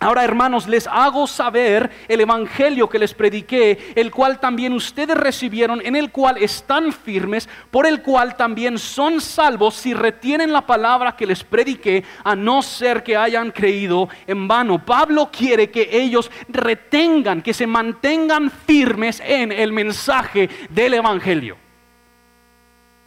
Ahora, 0.00 0.22
hermanos, 0.22 0.68
les 0.68 0.86
hago 0.86 1.26
saber 1.26 1.90
el 2.06 2.20
evangelio 2.20 2.88
que 2.88 3.00
les 3.00 3.14
prediqué, 3.14 3.92
el 3.96 4.12
cual 4.12 4.38
también 4.38 4.72
ustedes 4.72 5.16
recibieron, 5.16 5.84
en 5.84 5.96
el 5.96 6.12
cual 6.12 6.38
están 6.38 6.92
firmes, 6.92 7.48
por 7.72 7.84
el 7.84 8.00
cual 8.00 8.36
también 8.36 8.78
son 8.78 9.20
salvos 9.20 9.74
si 9.74 9.94
retienen 9.94 10.52
la 10.52 10.64
palabra 10.64 11.16
que 11.16 11.26
les 11.26 11.42
prediqué, 11.42 12.04
a 12.22 12.36
no 12.36 12.62
ser 12.62 13.02
que 13.02 13.16
hayan 13.16 13.50
creído 13.50 14.08
en 14.28 14.46
vano. 14.46 14.84
Pablo 14.84 15.30
quiere 15.32 15.68
que 15.68 15.88
ellos 15.90 16.30
retengan, 16.48 17.42
que 17.42 17.52
se 17.52 17.66
mantengan 17.66 18.52
firmes 18.52 19.20
en 19.24 19.50
el 19.50 19.72
mensaje 19.72 20.48
del 20.70 20.94
evangelio. 20.94 21.56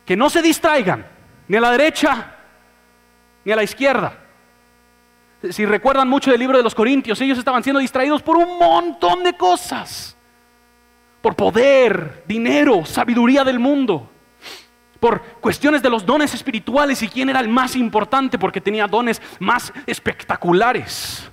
Que 0.05 0.17
no 0.17 0.29
se 0.29 0.41
distraigan, 0.41 1.05
ni 1.47 1.55
a 1.55 1.61
la 1.61 1.71
derecha, 1.71 2.35
ni 3.45 3.53
a 3.53 3.55
la 3.55 3.63
izquierda 3.63 4.20
si 5.49 5.65
recuerdan 5.65 6.07
mucho 6.07 6.29
del 6.29 6.39
libro 6.39 6.57
de 6.57 6.63
los 6.63 6.75
Corintios, 6.75 7.19
ellos 7.21 7.37
estaban 7.37 7.63
siendo 7.63 7.79
distraídos 7.79 8.21
por 8.21 8.37
un 8.37 8.59
montón 8.59 9.23
de 9.23 9.33
cosas. 9.33 10.15
Por 11.21 11.35
poder, 11.35 12.23
dinero, 12.27 12.85
sabiduría 12.85 13.43
del 13.43 13.59
mundo. 13.59 14.09
Por 14.99 15.21
cuestiones 15.41 15.81
de 15.81 15.89
los 15.89 16.05
dones 16.05 16.33
espirituales 16.35 17.01
y 17.01 17.07
quién 17.07 17.29
era 17.29 17.39
el 17.39 17.49
más 17.49 17.75
importante 17.75 18.37
porque 18.37 18.61
tenía 18.61 18.85
dones 18.85 19.19
más 19.39 19.73
espectaculares. 19.87 21.27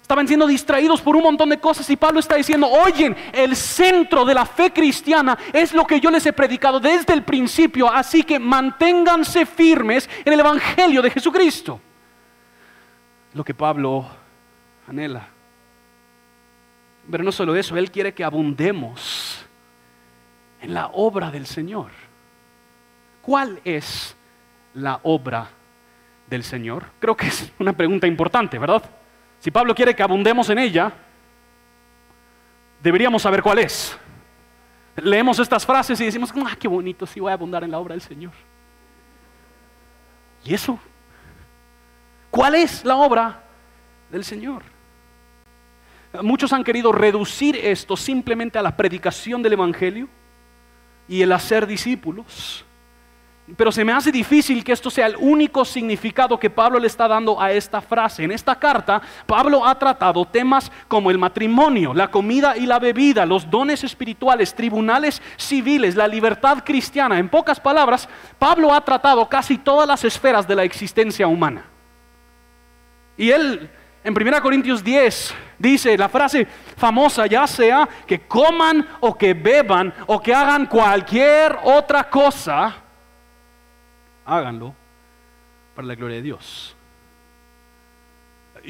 Estaban 0.00 0.26
siendo 0.26 0.48
distraídos 0.48 1.00
por 1.00 1.14
un 1.14 1.22
montón 1.22 1.48
de 1.48 1.60
cosas 1.60 1.88
y 1.90 1.96
Pablo 1.96 2.18
está 2.18 2.34
diciendo, 2.34 2.66
oyen, 2.66 3.16
el 3.32 3.54
centro 3.54 4.24
de 4.24 4.34
la 4.34 4.44
fe 4.44 4.72
cristiana 4.72 5.38
es 5.52 5.72
lo 5.72 5.86
que 5.86 6.00
yo 6.00 6.10
les 6.10 6.26
he 6.26 6.32
predicado 6.32 6.80
desde 6.80 7.12
el 7.12 7.22
principio, 7.22 7.88
así 7.88 8.24
que 8.24 8.40
manténganse 8.40 9.46
firmes 9.46 10.10
en 10.24 10.32
el 10.32 10.40
Evangelio 10.40 11.02
de 11.02 11.10
Jesucristo 11.10 11.80
lo 13.34 13.44
que 13.44 13.54
Pablo 13.54 14.06
anhela. 14.86 15.28
Pero 17.10 17.24
no 17.24 17.32
solo 17.32 17.56
eso, 17.56 17.76
Él 17.76 17.90
quiere 17.90 18.14
que 18.14 18.24
abundemos 18.24 19.44
en 20.60 20.74
la 20.74 20.88
obra 20.88 21.30
del 21.30 21.46
Señor. 21.46 21.90
¿Cuál 23.20 23.60
es 23.64 24.16
la 24.74 25.00
obra 25.02 25.48
del 26.28 26.44
Señor? 26.44 26.84
Creo 27.00 27.16
que 27.16 27.26
es 27.26 27.52
una 27.58 27.72
pregunta 27.72 28.06
importante, 28.06 28.58
¿verdad? 28.58 28.82
Si 29.40 29.50
Pablo 29.50 29.74
quiere 29.74 29.94
que 29.94 30.02
abundemos 30.02 30.48
en 30.50 30.58
ella, 30.58 30.92
deberíamos 32.82 33.22
saber 33.22 33.42
cuál 33.42 33.58
es. 33.58 33.98
Leemos 34.96 35.38
estas 35.38 35.64
frases 35.64 36.00
y 36.00 36.04
decimos, 36.04 36.32
ah, 36.46 36.56
qué 36.58 36.68
bonito, 36.68 37.06
sí 37.06 37.18
voy 37.18 37.30
a 37.30 37.34
abundar 37.34 37.64
en 37.64 37.70
la 37.70 37.78
obra 37.78 37.94
del 37.94 38.02
Señor. 38.02 38.32
¿Y 40.44 40.54
eso? 40.54 40.78
¿Cuál 42.32 42.54
es 42.54 42.82
la 42.82 42.96
obra 42.96 43.42
del 44.10 44.24
Señor? 44.24 44.62
Muchos 46.22 46.50
han 46.54 46.64
querido 46.64 46.90
reducir 46.90 47.56
esto 47.56 47.94
simplemente 47.94 48.58
a 48.58 48.62
la 48.62 48.74
predicación 48.74 49.42
del 49.42 49.52
Evangelio 49.52 50.08
y 51.06 51.20
el 51.20 51.30
hacer 51.30 51.66
discípulos. 51.66 52.64
Pero 53.54 53.70
se 53.70 53.84
me 53.84 53.92
hace 53.92 54.10
difícil 54.10 54.64
que 54.64 54.72
esto 54.72 54.88
sea 54.88 55.08
el 55.08 55.16
único 55.16 55.62
significado 55.66 56.38
que 56.38 56.48
Pablo 56.48 56.78
le 56.78 56.86
está 56.86 57.06
dando 57.06 57.38
a 57.38 57.52
esta 57.52 57.82
frase. 57.82 58.24
En 58.24 58.32
esta 58.32 58.58
carta, 58.58 59.02
Pablo 59.26 59.66
ha 59.66 59.78
tratado 59.78 60.24
temas 60.24 60.72
como 60.88 61.10
el 61.10 61.18
matrimonio, 61.18 61.92
la 61.92 62.10
comida 62.10 62.56
y 62.56 62.64
la 62.64 62.78
bebida, 62.78 63.26
los 63.26 63.50
dones 63.50 63.84
espirituales, 63.84 64.54
tribunales 64.54 65.20
civiles, 65.36 65.96
la 65.96 66.08
libertad 66.08 66.64
cristiana. 66.64 67.18
En 67.18 67.28
pocas 67.28 67.60
palabras, 67.60 68.08
Pablo 68.38 68.72
ha 68.72 68.82
tratado 68.82 69.28
casi 69.28 69.58
todas 69.58 69.86
las 69.86 70.02
esferas 70.02 70.48
de 70.48 70.56
la 70.56 70.64
existencia 70.64 71.26
humana. 71.26 71.66
Y 73.16 73.30
él 73.30 73.70
en 74.04 74.20
1 74.20 74.42
Corintios 74.42 74.82
10 74.82 75.34
dice 75.58 75.96
la 75.96 76.08
frase 76.08 76.46
famosa, 76.76 77.26
ya 77.26 77.46
sea 77.46 77.88
que 78.06 78.20
coman 78.20 78.86
o 79.00 79.16
que 79.16 79.32
beban 79.34 79.94
o 80.06 80.20
que 80.20 80.34
hagan 80.34 80.66
cualquier 80.66 81.56
otra 81.62 82.08
cosa, 82.10 82.74
háganlo 84.24 84.74
para 85.74 85.86
la 85.86 85.94
gloria 85.94 86.16
de 86.16 86.22
Dios. 86.22 86.76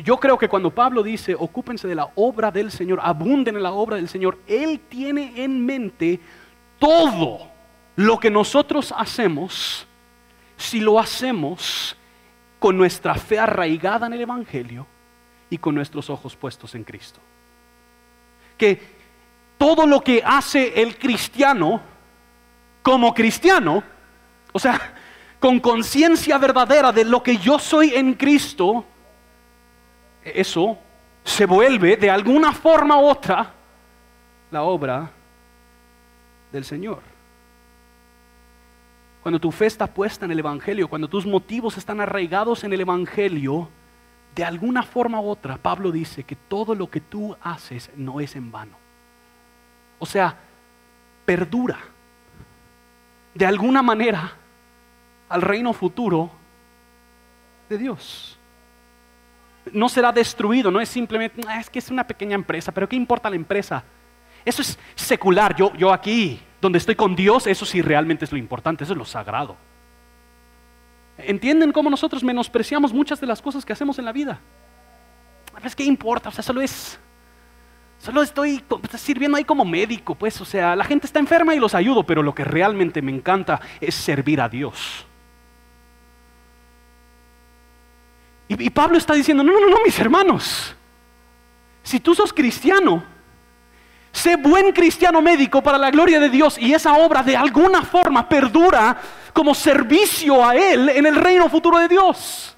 Yo 0.04 0.16
creo 0.18 0.38
que 0.38 0.48
cuando 0.48 0.70
Pablo 0.70 1.02
dice, 1.02 1.34
ocúpense 1.38 1.86
de 1.86 1.94
la 1.94 2.10
obra 2.14 2.50
del 2.50 2.70
Señor, 2.70 3.00
abunden 3.02 3.56
en 3.56 3.62
la 3.62 3.72
obra 3.72 3.96
del 3.96 4.08
Señor, 4.08 4.38
Él 4.46 4.80
tiene 4.88 5.42
en 5.42 5.64
mente 5.64 6.18
todo 6.78 7.50
lo 7.96 8.18
que 8.18 8.30
nosotros 8.30 8.92
hacemos, 8.96 9.86
si 10.56 10.80
lo 10.80 10.98
hacemos 10.98 11.96
con 12.62 12.76
nuestra 12.76 13.16
fe 13.16 13.40
arraigada 13.40 14.06
en 14.06 14.12
el 14.12 14.20
Evangelio 14.20 14.86
y 15.50 15.58
con 15.58 15.74
nuestros 15.74 16.08
ojos 16.08 16.36
puestos 16.36 16.76
en 16.76 16.84
Cristo. 16.84 17.18
Que 18.56 18.80
todo 19.58 19.84
lo 19.84 20.00
que 20.00 20.22
hace 20.24 20.80
el 20.80 20.96
cristiano 20.96 21.82
como 22.80 23.12
cristiano, 23.12 23.82
o 24.52 24.60
sea, 24.60 24.94
con 25.40 25.58
conciencia 25.58 26.38
verdadera 26.38 26.92
de 26.92 27.04
lo 27.04 27.20
que 27.20 27.36
yo 27.36 27.58
soy 27.58 27.96
en 27.96 28.14
Cristo, 28.14 28.84
eso 30.22 30.78
se 31.24 31.46
vuelve 31.46 31.96
de 31.96 32.10
alguna 32.10 32.52
forma 32.52 32.96
u 32.96 33.06
otra 33.06 33.52
la 34.52 34.62
obra 34.62 35.10
del 36.52 36.64
Señor. 36.64 37.11
Cuando 39.22 39.38
tu 39.38 39.52
fe 39.52 39.66
está 39.66 39.86
puesta 39.86 40.24
en 40.24 40.32
el 40.32 40.40
Evangelio, 40.40 40.88
cuando 40.88 41.08
tus 41.08 41.24
motivos 41.24 41.78
están 41.78 42.00
arraigados 42.00 42.64
en 42.64 42.72
el 42.72 42.80
Evangelio, 42.80 43.68
de 44.34 44.44
alguna 44.44 44.82
forma 44.82 45.20
u 45.20 45.28
otra, 45.28 45.58
Pablo 45.58 45.92
dice 45.92 46.24
que 46.24 46.34
todo 46.34 46.74
lo 46.74 46.90
que 46.90 47.00
tú 47.00 47.36
haces 47.40 47.90
no 47.96 48.18
es 48.20 48.34
en 48.34 48.50
vano. 48.50 48.76
O 50.00 50.06
sea, 50.06 50.36
perdura 51.24 51.78
de 53.34 53.46
alguna 53.46 53.82
manera 53.82 54.32
al 55.28 55.40
reino 55.40 55.72
futuro 55.72 56.30
de 57.68 57.78
Dios. 57.78 58.38
No 59.72 59.88
será 59.88 60.10
destruido, 60.10 60.70
no 60.70 60.80
es 60.80 60.88
simplemente, 60.88 61.40
ah, 61.46 61.60
es 61.60 61.70
que 61.70 61.78
es 61.78 61.90
una 61.90 62.04
pequeña 62.04 62.34
empresa, 62.34 62.72
pero 62.72 62.88
¿qué 62.88 62.96
importa 62.96 63.30
la 63.30 63.36
empresa? 63.36 63.84
Eso 64.44 64.62
es 64.62 64.76
secular. 64.96 65.54
Yo, 65.54 65.72
yo 65.74 65.92
aquí 65.92 66.40
donde 66.62 66.78
estoy 66.78 66.94
con 66.94 67.16
Dios, 67.16 67.48
eso 67.48 67.66
sí 67.66 67.82
realmente 67.82 68.24
es 68.24 68.30
lo 68.30 68.38
importante, 68.38 68.84
eso 68.84 68.92
es 68.92 68.98
lo 68.98 69.04
sagrado. 69.04 69.56
¿Entienden 71.18 71.72
cómo 71.72 71.90
nosotros 71.90 72.22
menospreciamos 72.22 72.92
muchas 72.92 73.20
de 73.20 73.26
las 73.26 73.42
cosas 73.42 73.64
que 73.64 73.72
hacemos 73.72 73.98
en 73.98 74.04
la 74.04 74.12
vida? 74.12 74.38
¿Sabes 75.54 75.74
qué 75.74 75.82
importa? 75.82 76.28
O 76.28 76.32
sea, 76.32 76.44
solo 76.44 76.60
es, 76.60 77.00
solo 77.98 78.22
estoy 78.22 78.62
sirviendo 78.96 79.36
ahí 79.36 79.44
como 79.44 79.64
médico, 79.64 80.14
pues, 80.14 80.40
o 80.40 80.44
sea, 80.44 80.76
la 80.76 80.84
gente 80.84 81.06
está 81.06 81.18
enferma 81.18 81.52
y 81.52 81.58
los 81.58 81.74
ayudo, 81.74 82.04
pero 82.04 82.22
lo 82.22 82.32
que 82.32 82.44
realmente 82.44 83.02
me 83.02 83.10
encanta 83.10 83.60
es 83.80 83.96
servir 83.96 84.40
a 84.40 84.48
Dios. 84.48 85.04
Y, 88.46 88.66
y 88.66 88.70
Pablo 88.70 88.98
está 88.98 89.14
diciendo, 89.14 89.42
no, 89.42 89.52
no, 89.52 89.68
no, 89.68 89.78
mis 89.84 89.98
hermanos, 89.98 90.76
si 91.82 91.98
tú 91.98 92.14
sos 92.14 92.32
cristiano, 92.32 93.11
Sé 94.12 94.36
buen 94.36 94.72
cristiano 94.72 95.22
médico 95.22 95.62
para 95.62 95.78
la 95.78 95.90
gloria 95.90 96.20
de 96.20 96.28
Dios 96.28 96.58
y 96.58 96.74
esa 96.74 96.94
obra 96.94 97.22
de 97.22 97.36
alguna 97.36 97.82
forma 97.82 98.28
perdura 98.28 98.96
como 99.32 99.54
servicio 99.54 100.46
a 100.46 100.54
Él 100.54 100.90
en 100.90 101.06
el 101.06 101.16
reino 101.16 101.48
futuro 101.48 101.78
de 101.78 101.88
Dios. 101.88 102.56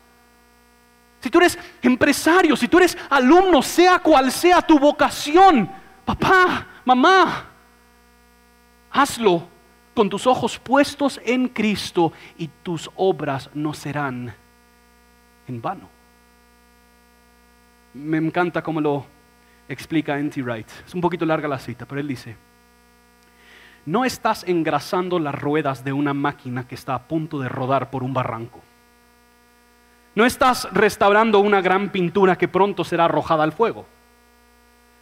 Si 1.20 1.30
tú 1.30 1.38
eres 1.38 1.58
empresario, 1.80 2.56
si 2.56 2.68
tú 2.68 2.78
eres 2.78 2.98
alumno, 3.08 3.62
sea 3.62 4.00
cual 4.00 4.30
sea 4.30 4.60
tu 4.60 4.78
vocación, 4.78 5.70
papá, 6.04 6.66
mamá, 6.84 7.46
hazlo 8.90 9.48
con 9.94 10.10
tus 10.10 10.26
ojos 10.26 10.58
puestos 10.58 11.20
en 11.24 11.48
Cristo 11.48 12.12
y 12.36 12.48
tus 12.62 12.90
obras 12.96 13.48
no 13.54 13.72
serán 13.72 14.34
en 15.46 15.62
vano. 15.62 15.88
Me 17.94 18.18
encanta 18.18 18.60
cómo 18.60 18.80
lo 18.80 19.06
explica 19.68 20.18
N.T. 20.18 20.42
Wright. 20.42 20.68
Es 20.86 20.94
un 20.94 21.00
poquito 21.00 21.24
larga 21.24 21.48
la 21.48 21.58
cita, 21.58 21.86
pero 21.86 22.00
él 22.00 22.08
dice, 22.08 22.36
no 23.86 24.04
estás 24.04 24.44
engrasando 24.44 25.18
las 25.18 25.34
ruedas 25.34 25.84
de 25.84 25.92
una 25.92 26.14
máquina 26.14 26.66
que 26.66 26.74
está 26.74 26.94
a 26.94 27.02
punto 27.02 27.38
de 27.38 27.48
rodar 27.48 27.90
por 27.90 28.02
un 28.02 28.14
barranco. 28.14 28.62
No 30.14 30.24
estás 30.24 30.68
restaurando 30.72 31.40
una 31.40 31.60
gran 31.60 31.90
pintura 31.90 32.36
que 32.36 32.48
pronto 32.48 32.84
será 32.84 33.06
arrojada 33.06 33.42
al 33.42 33.52
fuego. 33.52 33.84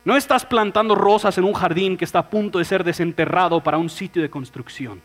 No 0.04 0.16
estás 0.16 0.44
plantando 0.44 0.94
rosas 0.94 1.38
en 1.38 1.44
un 1.44 1.52
jardín 1.52 1.96
que 1.96 2.04
está 2.04 2.20
a 2.20 2.30
punto 2.30 2.58
de 2.58 2.64
ser 2.64 2.82
desenterrado 2.82 3.62
para 3.62 3.78
un 3.78 3.88
sitio 3.88 4.20
de 4.20 4.30
construcción. 4.30 5.00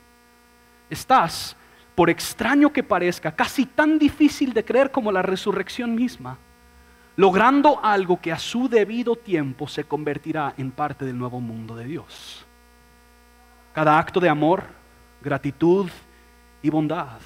Estás, 0.90 1.56
por 1.94 2.10
extraño 2.10 2.72
que 2.72 2.84
parezca, 2.84 3.32
casi 3.34 3.66
tan 3.66 4.00
difícil 4.00 4.54
de 4.54 4.66
creer 4.66 4.90
como 4.90 5.12
la 5.12 5.22
resurrección 5.22 5.94
misma, 5.94 6.40
logrando 7.18 7.84
algo 7.84 8.22
que 8.22 8.32
a 8.32 8.40
su 8.40 8.70
debido 8.70 9.16
tiempo 9.16 9.68
se 9.68 9.84
convertirá 9.84 10.54
en 10.58 10.72
parte 10.72 11.04
del 11.04 11.18
nuevo 11.18 11.42
mundo 11.42 11.76
de 11.76 11.86
Dios. 11.86 12.46
Cada 13.74 14.00
acto 14.00 14.20
de 14.20 14.30
amor, 14.30 14.64
gratitud 15.22 15.90
y 16.62 16.70
bondad 16.70 17.20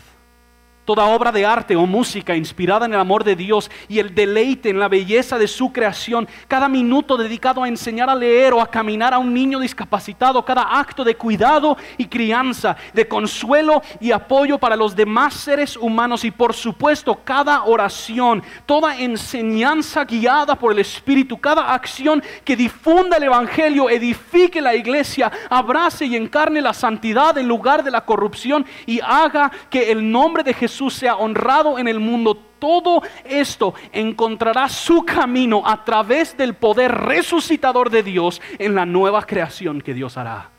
Toda 0.91 1.05
obra 1.05 1.31
de 1.31 1.45
arte 1.45 1.73
o 1.77 1.85
música 1.85 2.35
inspirada 2.35 2.85
en 2.85 2.93
el 2.93 2.99
amor 2.99 3.23
de 3.23 3.37
Dios 3.37 3.71
y 3.87 3.99
el 3.99 4.13
deleite 4.13 4.67
en 4.67 4.77
la 4.77 4.89
belleza 4.89 5.37
de 5.37 5.47
su 5.47 5.71
creación, 5.71 6.27
cada 6.49 6.67
minuto 6.67 7.15
dedicado 7.15 7.63
a 7.63 7.69
enseñar 7.69 8.09
a 8.09 8.15
leer 8.15 8.53
o 8.53 8.59
a 8.59 8.69
caminar 8.69 9.13
a 9.13 9.17
un 9.17 9.33
niño 9.33 9.61
discapacitado, 9.61 10.43
cada 10.43 10.63
acto 10.63 11.05
de 11.05 11.15
cuidado 11.15 11.77
y 11.97 12.07
crianza, 12.07 12.75
de 12.93 13.07
consuelo 13.07 13.81
y 14.01 14.11
apoyo 14.11 14.57
para 14.57 14.75
los 14.75 14.93
demás 14.93 15.33
seres 15.33 15.77
humanos 15.77 16.25
y 16.25 16.31
por 16.31 16.53
supuesto 16.53 17.21
cada 17.23 17.63
oración, 17.63 18.43
toda 18.65 18.99
enseñanza 18.99 20.03
guiada 20.03 20.55
por 20.55 20.73
el 20.73 20.79
Espíritu, 20.79 21.39
cada 21.39 21.73
acción 21.73 22.21
que 22.43 22.57
difunda 22.57 23.15
el 23.15 23.23
Evangelio, 23.23 23.89
edifique 23.89 24.59
la 24.59 24.75
iglesia, 24.75 25.31
abrace 25.49 26.05
y 26.05 26.17
encarne 26.17 26.61
la 26.61 26.73
santidad 26.73 27.37
en 27.37 27.47
lugar 27.47 27.81
de 27.81 27.91
la 27.91 28.03
corrupción 28.03 28.65
y 28.85 28.99
haga 28.99 29.49
que 29.69 29.89
el 29.89 30.11
nombre 30.11 30.43
de 30.43 30.53
Jesús 30.53 30.80
Jesús 30.81 30.95
sea 30.95 31.17
honrado 31.17 31.77
en 31.77 31.87
el 31.87 31.99
mundo, 31.99 32.35
todo 32.35 33.03
esto 33.23 33.75
encontrará 33.91 34.67
su 34.67 35.05
camino 35.05 35.61
a 35.63 35.85
través 35.85 36.35
del 36.35 36.55
poder 36.55 36.91
resucitador 36.91 37.91
de 37.91 38.01
Dios 38.01 38.41
en 38.57 38.73
la 38.73 38.83
nueva 38.83 39.21
creación 39.21 39.81
que 39.81 39.93
Dios 39.93 40.17
hará 40.17 40.49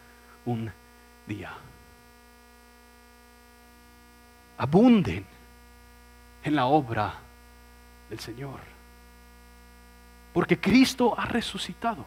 un 0.45 0.71
día. 1.27 1.51
Abunden 4.59 5.27
en 6.45 6.55
la 6.55 6.67
obra 6.67 7.15
del 8.09 8.21
Señor. 8.21 8.61
Porque 10.33 10.61
Cristo 10.61 11.19
ha 11.19 11.25
resucitado. 11.25 12.05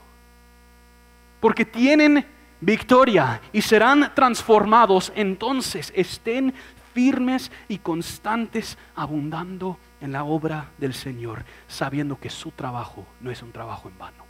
Porque 1.42 1.66
tienen 1.66 2.26
victoria 2.62 3.42
y 3.52 3.62
serán 3.62 4.14
transformados, 4.16 5.12
entonces 5.16 5.92
estén 5.96 6.54
firmes 6.96 7.52
y 7.68 7.80
constantes, 7.80 8.78
abundando 8.96 9.78
en 10.00 10.14
la 10.14 10.24
obra 10.24 10.72
del 10.78 10.94
Señor, 10.94 11.44
sabiendo 11.68 12.18
que 12.18 12.30
su 12.30 12.52
trabajo 12.52 13.06
no 13.20 13.30
es 13.30 13.44
un 13.44 13.52
trabajo 13.52 13.90
en 13.90 13.98
vano. 13.98 14.24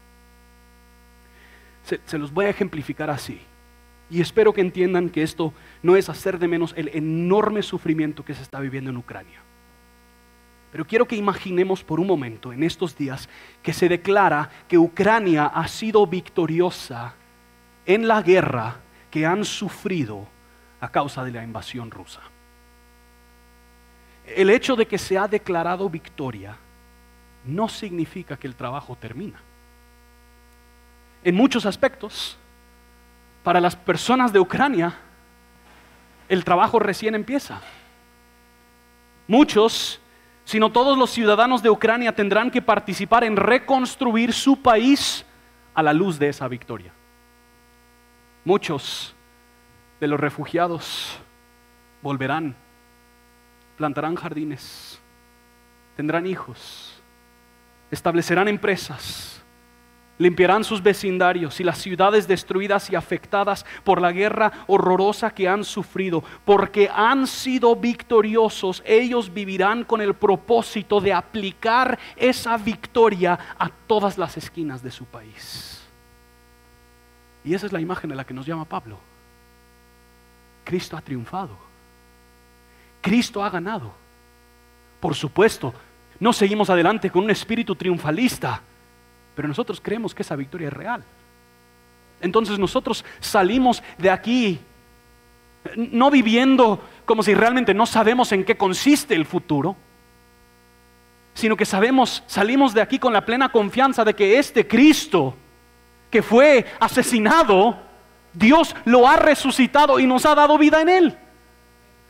Se, 1.84 2.18
los 2.18 2.34
voy 2.34 2.45
a 2.45 2.49
ejemplificar 2.49 3.11
así. 3.11 3.39
Y 4.09 4.20
espero 4.20 4.51
que 4.51 4.61
entiendan 4.61 5.09
que 5.09 5.22
esto 5.22 5.53
no 5.84 5.95
es 5.95 6.09
hacer 6.09 6.39
de 6.39 6.47
menos 6.47 6.74
el 6.76 6.89
enorme 6.93 7.61
sufrimiento 7.61 8.26
que 8.26 8.34
se 8.34 8.41
está 8.41 8.59
viviendo 8.59 8.89
en 8.89 8.97
Ucrania. 8.97 9.41
Pero 10.72 10.86
quiero 10.86 11.07
que 11.07 11.16
imaginemos 11.16 11.84
por 11.84 11.99
un 11.99 12.07
momento 12.07 12.51
en 12.51 12.63
estos 12.63 12.97
días 12.97 13.30
que 13.61 13.74
se 13.74 13.88
declara 13.88 14.49
que 14.68 14.80
Ucrania 14.80 15.45
ha 15.45 15.68
sido 15.68 16.05
victoriosa 16.07 17.13
en 17.86 18.07
la 18.07 18.24
guerra 18.24 18.78
que 19.11 19.26
han 19.26 19.45
sufrido 19.45 20.28
a 20.82 20.89
causa 20.89 21.24
de 21.24 21.32
la 21.32 21.43
invasión 21.43 21.91
rusa 21.91 22.22
el 24.28 24.50
hecho 24.50 24.76
de 24.76 24.88
que 24.88 24.98
se 24.98 25.18
ha 25.18 25.28
declarado 25.28 25.90
victoria 25.90 26.56
no 27.46 27.70
significa 27.70 28.38
que 28.38 28.48
el 28.48 28.56
trabajo 28.56 28.96
termina. 28.96 29.40
En 31.24 31.36
muchos 31.36 31.66
aspectos, 31.66 32.38
para 33.44 33.62
las 33.62 33.76
personas 33.76 34.34
de 34.34 34.40
Ucrania, 34.40 34.96
el 36.28 36.44
trabajo 36.44 36.80
recién 36.80 37.14
empieza. 37.14 37.62
Muchos, 39.28 40.00
si 40.44 40.60
no 40.60 40.72
todos 40.72 40.98
los 40.98 41.12
ciudadanos 41.12 41.62
de 41.62 41.70
Ucrania 41.70 42.16
tendrán 42.16 42.52
que 42.52 42.62
participar 42.62 43.24
en 43.24 43.38
reconstruir 43.38 44.34
su 44.34 44.62
país 44.62 45.26
a 45.74 45.84
la 45.84 45.94
luz 45.94 46.18
de 46.18 46.30
esa 46.30 46.48
victoria. 46.48 46.92
Muchos 48.44 49.16
de 50.00 50.08
los 50.08 50.20
refugiados 50.20 51.18
volverán 52.02 52.56
plantarán 53.78 54.16
jardines, 54.16 55.00
tendrán 55.96 56.26
hijos, 56.28 57.02
establecerán 57.92 58.48
empresas, 58.48 59.44
limpiarán 60.18 60.64
sus 60.64 60.82
vecindarios 60.82 61.60
y 61.60 61.64
las 61.64 61.78
ciudades 61.78 62.28
destruidas 62.28 62.90
y 62.90 62.96
afectadas 62.96 63.66
por 63.84 64.02
la 64.02 64.12
guerra 64.12 64.52
horrorosa 64.68 65.32
que 65.32 65.48
han 65.48 65.64
sufrido, 65.64 66.24
porque 66.46 66.90
han 66.94 67.28
sido 67.28 67.76
victoriosos, 67.76 68.82
ellos 68.86 69.34
vivirán 69.34 69.84
con 69.84 70.02
el 70.02 70.14
propósito 70.14 71.02
de 71.02 71.14
aplicar 71.14 72.00
esa 72.16 72.58
victoria 72.58 73.38
a 73.58 73.70
todas 73.70 74.18
las 74.18 74.38
esquinas 74.38 74.82
de 74.82 74.92
su 74.92 75.06
país. 75.06 75.82
Y 77.44 77.54
esa 77.54 77.68
es 77.68 77.74
la 77.74 77.82
imagen 77.82 78.10
de 78.10 78.16
la 78.16 78.24
que 78.24 78.34
nos 78.34 78.46
llama 78.46 78.66
Pablo. 78.66 78.98
Cristo 80.64 80.98
ha 80.98 81.02
triunfado. 81.02 81.75
Cristo 83.06 83.43
ha 83.43 83.51
ganado. 83.51 83.93
Por 84.99 85.14
supuesto, 85.14 85.76
no 86.20 86.34
seguimos 86.34 86.72
adelante 86.72 87.12
con 87.12 87.26
un 87.26 87.30
espíritu 87.30 87.76
triunfalista, 87.76 88.64
pero 89.36 89.47
nosotros 89.47 89.80
creemos 89.80 90.16
que 90.16 90.24
esa 90.24 90.36
victoria 90.36 90.70
es 90.70 90.74
real. 90.74 91.03
Entonces 92.20 92.58
nosotros 92.58 93.06
salimos 93.20 93.84
de 93.99 94.10
aquí 94.10 94.60
no 95.76 96.10
viviendo 96.10 96.84
como 97.06 97.22
si 97.22 97.36
realmente 97.36 97.76
no 97.76 97.86
sabemos 97.86 98.32
en 98.32 98.43
qué 98.43 98.58
consiste 98.58 99.14
el 99.14 99.26
futuro, 99.26 99.76
sino 101.36 101.56
que 101.56 101.66
sabemos, 101.66 102.24
salimos 102.26 102.74
de 102.74 102.82
aquí 102.82 102.97
con 102.97 103.14
la 103.14 103.24
plena 103.24 103.49
confianza 103.49 104.03
de 104.03 104.16
que 104.16 104.39
este 104.39 104.68
Cristo 104.68 105.36
que 106.10 106.24
fue 106.24 106.66
asesinado, 106.80 107.78
Dios 108.34 108.76
lo 108.86 109.08
ha 109.08 109.18
resucitado 109.18 109.99
y 109.99 110.08
nos 110.08 110.26
ha 110.26 110.34
dado 110.34 110.58
vida 110.58 110.82
en 110.82 110.89
él. 110.89 111.20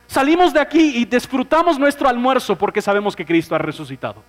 Salimos 0.06 0.52
de 0.52 0.60
aquí 0.60 0.96
y 0.96 1.04
disfrutamos 1.04 1.78
nuestro 1.78 2.08
almuerzo 2.08 2.56
porque 2.56 2.80
sabemos 2.80 3.16
que 3.16 3.26
Cristo 3.26 3.54
ha 3.54 3.58
resucitado. 3.58 4.22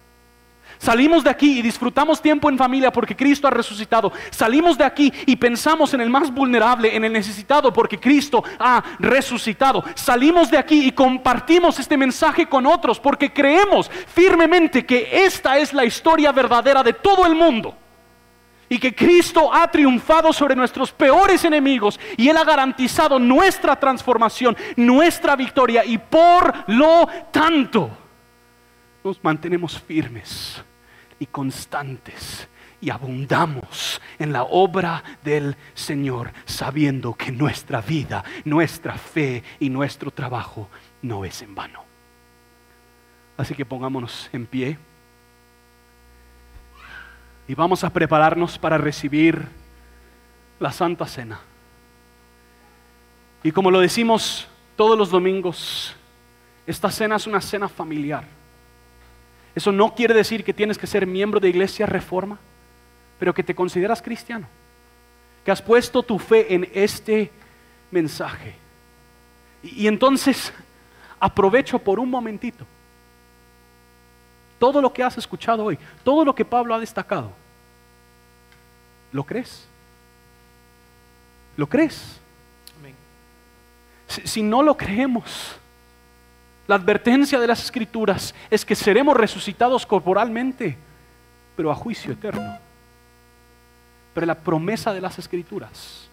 Salimos 0.79 1.23
de 1.23 1.29
aquí 1.29 1.59
y 1.59 1.61
disfrutamos 1.61 2.21
tiempo 2.21 2.49
en 2.49 2.57
familia 2.57 2.91
porque 2.91 3.15
Cristo 3.15 3.47
ha 3.47 3.51
resucitado. 3.51 4.11
Salimos 4.29 4.77
de 4.77 4.83
aquí 4.83 5.11
y 5.25 5.35
pensamos 5.35 5.93
en 5.93 6.01
el 6.01 6.09
más 6.09 6.31
vulnerable, 6.31 6.95
en 6.95 7.03
el 7.03 7.13
necesitado 7.13 7.73
porque 7.73 7.99
Cristo 7.99 8.43
ha 8.59 8.83
resucitado. 8.99 9.83
Salimos 9.95 10.51
de 10.51 10.57
aquí 10.57 10.85
y 10.85 10.91
compartimos 10.91 11.79
este 11.79 11.97
mensaje 11.97 12.47
con 12.47 12.65
otros 12.65 12.99
porque 12.99 13.33
creemos 13.33 13.89
firmemente 13.89 14.85
que 14.85 15.25
esta 15.25 15.57
es 15.57 15.73
la 15.73 15.85
historia 15.85 16.31
verdadera 16.31 16.83
de 16.83 16.93
todo 16.93 17.25
el 17.25 17.35
mundo 17.35 17.75
y 18.69 18.79
que 18.79 18.93
Cristo 18.93 19.53
ha 19.53 19.69
triunfado 19.69 20.33
sobre 20.33 20.55
nuestros 20.55 20.91
peores 20.91 21.43
enemigos 21.45 21.99
y 22.17 22.29
Él 22.29 22.37
ha 22.37 22.43
garantizado 22.43 23.19
nuestra 23.19 23.79
transformación, 23.79 24.57
nuestra 24.75 25.35
victoria 25.35 25.85
y 25.85 25.97
por 25.97 26.53
lo 26.67 27.07
tanto 27.31 27.89
nos 29.03 29.23
mantenemos 29.23 29.79
firmes 29.79 30.61
y 31.19 31.25
constantes 31.25 32.47
y 32.79 32.89
abundamos 32.89 34.01
en 34.19 34.33
la 34.33 34.43
obra 34.43 35.03
del 35.23 35.55
Señor, 35.73 36.31
sabiendo 36.45 37.13
que 37.15 37.31
nuestra 37.31 37.81
vida, 37.81 38.23
nuestra 38.45 38.97
fe 38.97 39.43
y 39.59 39.69
nuestro 39.69 40.11
trabajo 40.11 40.69
no 41.01 41.25
es 41.25 41.41
en 41.41 41.55
vano. 41.55 41.83
Así 43.37 43.55
que 43.55 43.65
pongámonos 43.65 44.29
en 44.33 44.45
pie 44.45 44.77
y 47.47 47.55
vamos 47.55 47.83
a 47.83 47.89
prepararnos 47.89 48.57
para 48.57 48.77
recibir 48.77 49.47
la 50.59 50.71
Santa 50.71 51.05
Cena. 51.05 51.39
Y 53.43 53.51
como 53.51 53.71
lo 53.71 53.79
decimos 53.79 54.47
todos 54.75 54.97
los 54.97 55.09
domingos, 55.09 55.95
esta 56.65 56.91
cena 56.91 57.15
es 57.15 57.27
una 57.27 57.39
cena 57.39 57.69
familiar. 57.69 58.25
Eso 59.55 59.71
no 59.71 59.95
quiere 59.95 60.13
decir 60.13 60.43
que 60.43 60.53
tienes 60.53 60.77
que 60.77 60.85
ser 60.85 61.07
miembro 61.07 61.39
de 61.39 61.49
Iglesia 61.49 61.85
Reforma, 61.85 62.37
pero 63.17 63.33
que 63.33 63.43
te 63.43 63.55
consideras 63.55 64.01
cristiano, 64.01 64.47
que 65.43 65.51
has 65.51 65.61
puesto 65.61 66.03
tu 66.03 66.19
fe 66.19 66.53
en 66.53 66.69
este 66.73 67.31
mensaje. 67.89 68.55
Y, 69.63 69.87
entonces 69.87 70.53
aprovecho 71.19 71.79
por 71.79 71.99
un 71.99 72.09
momentito 72.09 72.65
todo 74.59 74.81
lo 74.81 74.91
que 74.91 75.03
has 75.03 75.17
escuchado 75.17 75.63
hoy, 75.63 75.77
todo 76.03 76.25
lo 76.25 76.33
que 76.33 76.45
Pablo 76.45 76.73
ha 76.73 76.79
destacado. 76.79 77.31
¿Lo 79.11 79.23
crees? 79.23 79.67
¿Lo 81.55 81.67
crees? 81.67 82.19
Si, 84.07 84.41
no 84.41 84.63
lo 84.63 84.77
creemos, 84.77 85.57
la 86.65 86.75
advertencia 86.75 87.39
de 87.39 87.47
las 87.47 87.63
escrituras 87.63 88.33
es 88.49 88.63
que 88.63 88.73
seremos 88.73 89.17
resucitados 89.17 89.85
corporalmente, 89.85 90.77
pero 91.57 91.71
a 91.71 91.75
juicio 91.75 92.13
eterno. 92.13 92.57
Pero 94.13 94.25
la 94.25 94.35
promesa 94.35 94.93
de 94.93 95.01
las 95.01 95.19
escrituras 95.19 96.07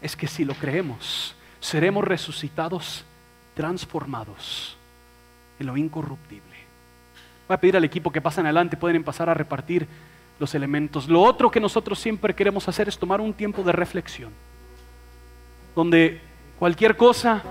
es 0.00 0.16
que 0.16 0.26
si 0.26 0.44
lo 0.44 0.54
creemos, 0.54 1.34
seremos 1.60 2.04
resucitados, 2.04 3.04
transformados 3.54 4.76
en 5.60 5.66
lo 5.66 5.76
incorruptible. 5.76 6.51
Voy 7.48 7.54
a 7.54 7.60
pedir 7.60 7.76
al 7.76 7.84
equipo 7.84 8.10
que 8.10 8.20
pasen 8.20 8.46
adelante, 8.46 8.76
pueden 8.76 9.04
pasar 9.04 9.28
a 9.28 9.34
repartir 9.34 9.86
los 10.38 10.54
elementos. 10.54 11.08
Lo 11.08 11.20
otro 11.22 11.50
que 11.50 11.60
nosotros 11.60 11.98
siempre 11.98 12.34
queremos 12.34 12.68
hacer 12.68 12.88
es 12.88 12.98
tomar 12.98 13.20
un 13.20 13.32
tiempo 13.32 13.62
de 13.62 13.72
reflexión, 13.72 14.32
donde 15.74 16.20
cualquier 16.58 16.96
cosa, 16.96 17.42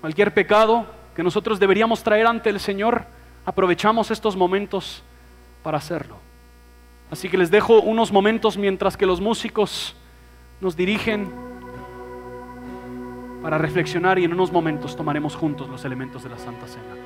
cualquier 0.00 0.32
pecado 0.34 0.86
que 1.14 1.22
nosotros 1.22 1.60
deberíamos 1.60 2.02
traer 2.02 2.26
ante 2.26 2.50
el 2.50 2.60
Señor, 2.60 3.04
aprovechamos 3.44 4.10
estos 4.10 4.36
momentos 4.36 5.02
para 5.62 5.78
hacerlo. 5.78 6.16
Así 7.10 7.28
que 7.28 7.36
les 7.36 7.50
dejo 7.50 7.80
unos 7.80 8.10
momentos 8.10 8.56
mientras 8.56 8.96
que 8.96 9.04
los 9.04 9.20
músicos 9.20 9.94
nos 10.60 10.76
dirigen 10.76 11.30
para 13.42 13.58
reflexionar 13.58 14.18
y 14.18 14.24
en 14.24 14.32
unos 14.32 14.52
momentos 14.52 14.96
tomaremos 14.96 15.34
juntos 15.34 15.68
los 15.68 15.84
elementos 15.84 16.22
de 16.22 16.30
la 16.30 16.38
Santa 16.38 16.66
Cena. 16.66 17.01